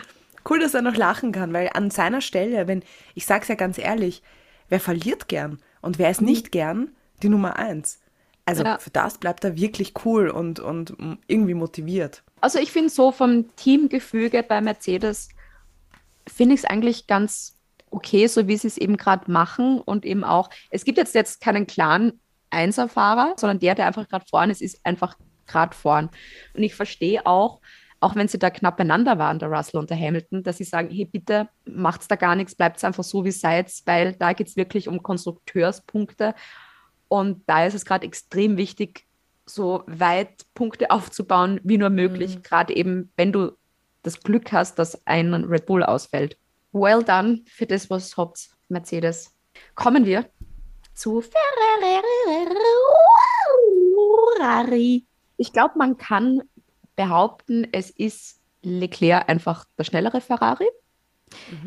[0.47, 2.83] Cool, dass er noch lachen kann, weil an seiner Stelle, wenn,
[3.15, 4.21] ich sag's ja ganz ehrlich,
[4.69, 6.91] wer verliert gern und wer ist nicht gern
[7.23, 7.99] die Nummer eins?
[8.45, 8.77] Also Ja.
[8.77, 12.23] für das bleibt er wirklich cool und, und irgendwie motiviert.
[12.41, 15.29] Also ich finde so vom Teamgefüge bei Mercedes
[16.27, 17.55] finde ich es eigentlich ganz
[17.95, 21.41] okay, so wie sie es eben gerade machen und eben auch, es gibt jetzt, jetzt
[21.41, 22.19] keinen klaren
[22.49, 25.17] Einserfahrer, sondern der, der einfach gerade vorne ist, ist einfach
[25.47, 26.09] gerade vorn.
[26.53, 27.61] Und ich verstehe auch,
[28.05, 30.91] auch wenn sie da knapp beieinander waren, der Russell und der Hamilton, dass sie sagen,
[30.91, 34.45] hey, bitte macht's da gar nichts, bleibt einfach so, wie es seid, weil da geht
[34.45, 36.35] es wirklich um Konstrukteurspunkte.
[37.07, 39.07] Und da ist es gerade extrem wichtig,
[39.47, 43.53] so weit Punkte aufzubauen, wie nur möglich, gerade eben, wenn du
[44.03, 46.37] das Glück hast, dass ein Red Bull ausfällt.
[46.73, 49.35] Well done für das, was habt, Mercedes.
[49.73, 50.29] Kommen wir
[50.93, 51.23] zu
[54.37, 55.07] Ferrari.
[55.37, 56.43] Ich glaube, man kann
[56.95, 60.67] behaupten, es ist Leclerc einfach der schnellere Ferrari.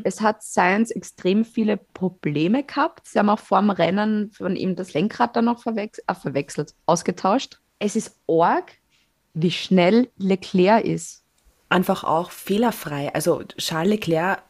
[0.05, 3.07] Es hat Sainz extrem viele Probleme gehabt.
[3.07, 6.75] Sie haben auch vor dem Rennen von ihm das Lenkrad dann noch verwechs äh, verwechselt,
[6.87, 7.59] ausgetauscht.
[7.79, 8.73] Es ist arg,
[9.35, 11.23] wie schnell Leclerc ist.
[11.69, 13.13] Einfach auch fehlerfrei.
[13.15, 14.43] Also Charles Leclerc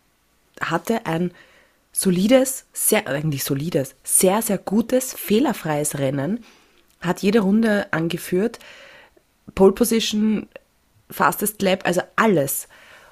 [0.60, 1.32] hatte ein
[1.92, 6.44] solides, sehr, eigentlich solides, sehr, sehr gutes, fehlerfreies Rennen,
[7.00, 8.58] hat jede Runde angeführt,
[9.54, 10.48] Pole Position,
[11.10, 12.68] Fastest Lap, also alles.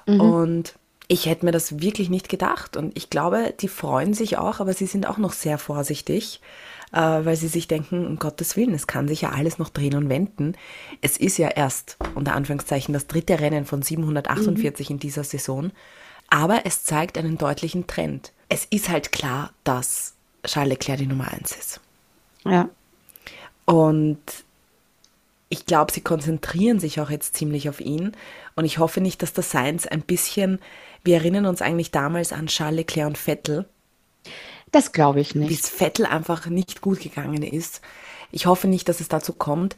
[0.07, 0.75] Und
[1.07, 2.77] ich hätte mir das wirklich nicht gedacht.
[2.77, 6.41] Und ich glaube, die freuen sich auch, aber sie sind auch noch sehr vorsichtig,
[6.91, 9.95] äh, weil sie sich denken, um Gottes Willen, es kann sich ja alles noch drehen
[9.95, 10.55] und wenden.
[11.01, 15.71] Es ist ja erst, unter Anführungszeichen, das dritte Rennen von 748 in dieser Saison.
[16.29, 18.33] Aber es zeigt einen deutlichen Trend.
[18.49, 20.13] Es ist halt klar, dass
[20.45, 21.81] Charles Leclerc die Nummer eins ist.
[22.45, 22.69] Ja.
[23.65, 24.19] Und
[25.49, 28.15] ich glaube, sie konzentrieren sich auch jetzt ziemlich auf ihn.
[28.55, 30.59] Und ich hoffe nicht, dass der Sainz ein bisschen,
[31.03, 33.69] wir erinnern uns eigentlich damals an Charles Leclerc und Vettel,
[34.71, 35.63] Das glaube ich wie nicht.
[35.63, 37.81] es Vettel einfach nicht gut gegangen ist.
[38.31, 39.75] Ich hoffe nicht, dass es dazu kommt.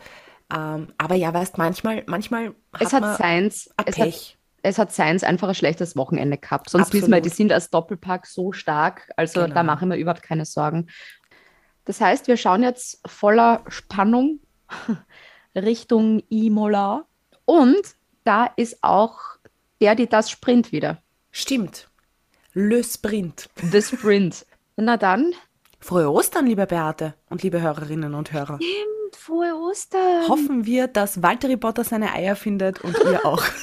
[0.52, 3.18] Ähm, aber ja, weißt, manchmal, manchmal hat Es hat man ein
[3.86, 6.70] es hat, es hat Sainz einfach ein schlechtes Wochenende gehabt.
[6.70, 7.26] Sonst wissen wir, Absolut.
[7.26, 9.10] die sind als Doppelpack so stark.
[9.16, 9.54] Also Genau.
[9.54, 10.88] da mache ich mir überhaupt keine Sorgen.
[11.86, 14.40] Das heißt, wir schauen jetzt voller Spannung
[15.56, 17.06] Richtung Imola.
[17.46, 19.20] Und da ist auch
[19.82, 21.02] der, die das Sprint wieder.
[21.32, 21.90] Stimmt.
[22.54, 23.50] Le Sprint.
[23.72, 24.46] The Sprint.
[24.76, 25.34] Na dann,
[25.82, 28.60] Frohe Ostern, liebe Beate und liebe Hörerinnen und Hörer.
[29.14, 30.28] frohe Ostern.
[30.28, 33.44] Hoffen wir, dass Walter Potter seine Eier findet und ihr auch.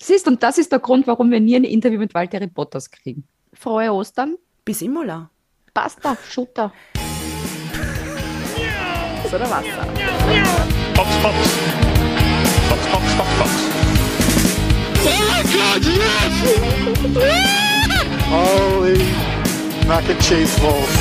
[0.00, 3.26] Siehst, und das ist der Grund, warum wir nie ein Interview mit Valtteri Bottas kriegen.
[3.52, 4.36] Frohe Ostern.
[4.64, 5.30] Bis Imola.
[5.74, 6.72] Basta, Schutter.
[9.26, 9.86] Oder Wasser.
[10.94, 11.34] Box, Box.
[12.70, 13.50] Box, Box, Box, Box.
[15.06, 16.34] Oh God, yes!
[18.30, 18.98] Holy
[19.88, 20.94] mac and cheese balls.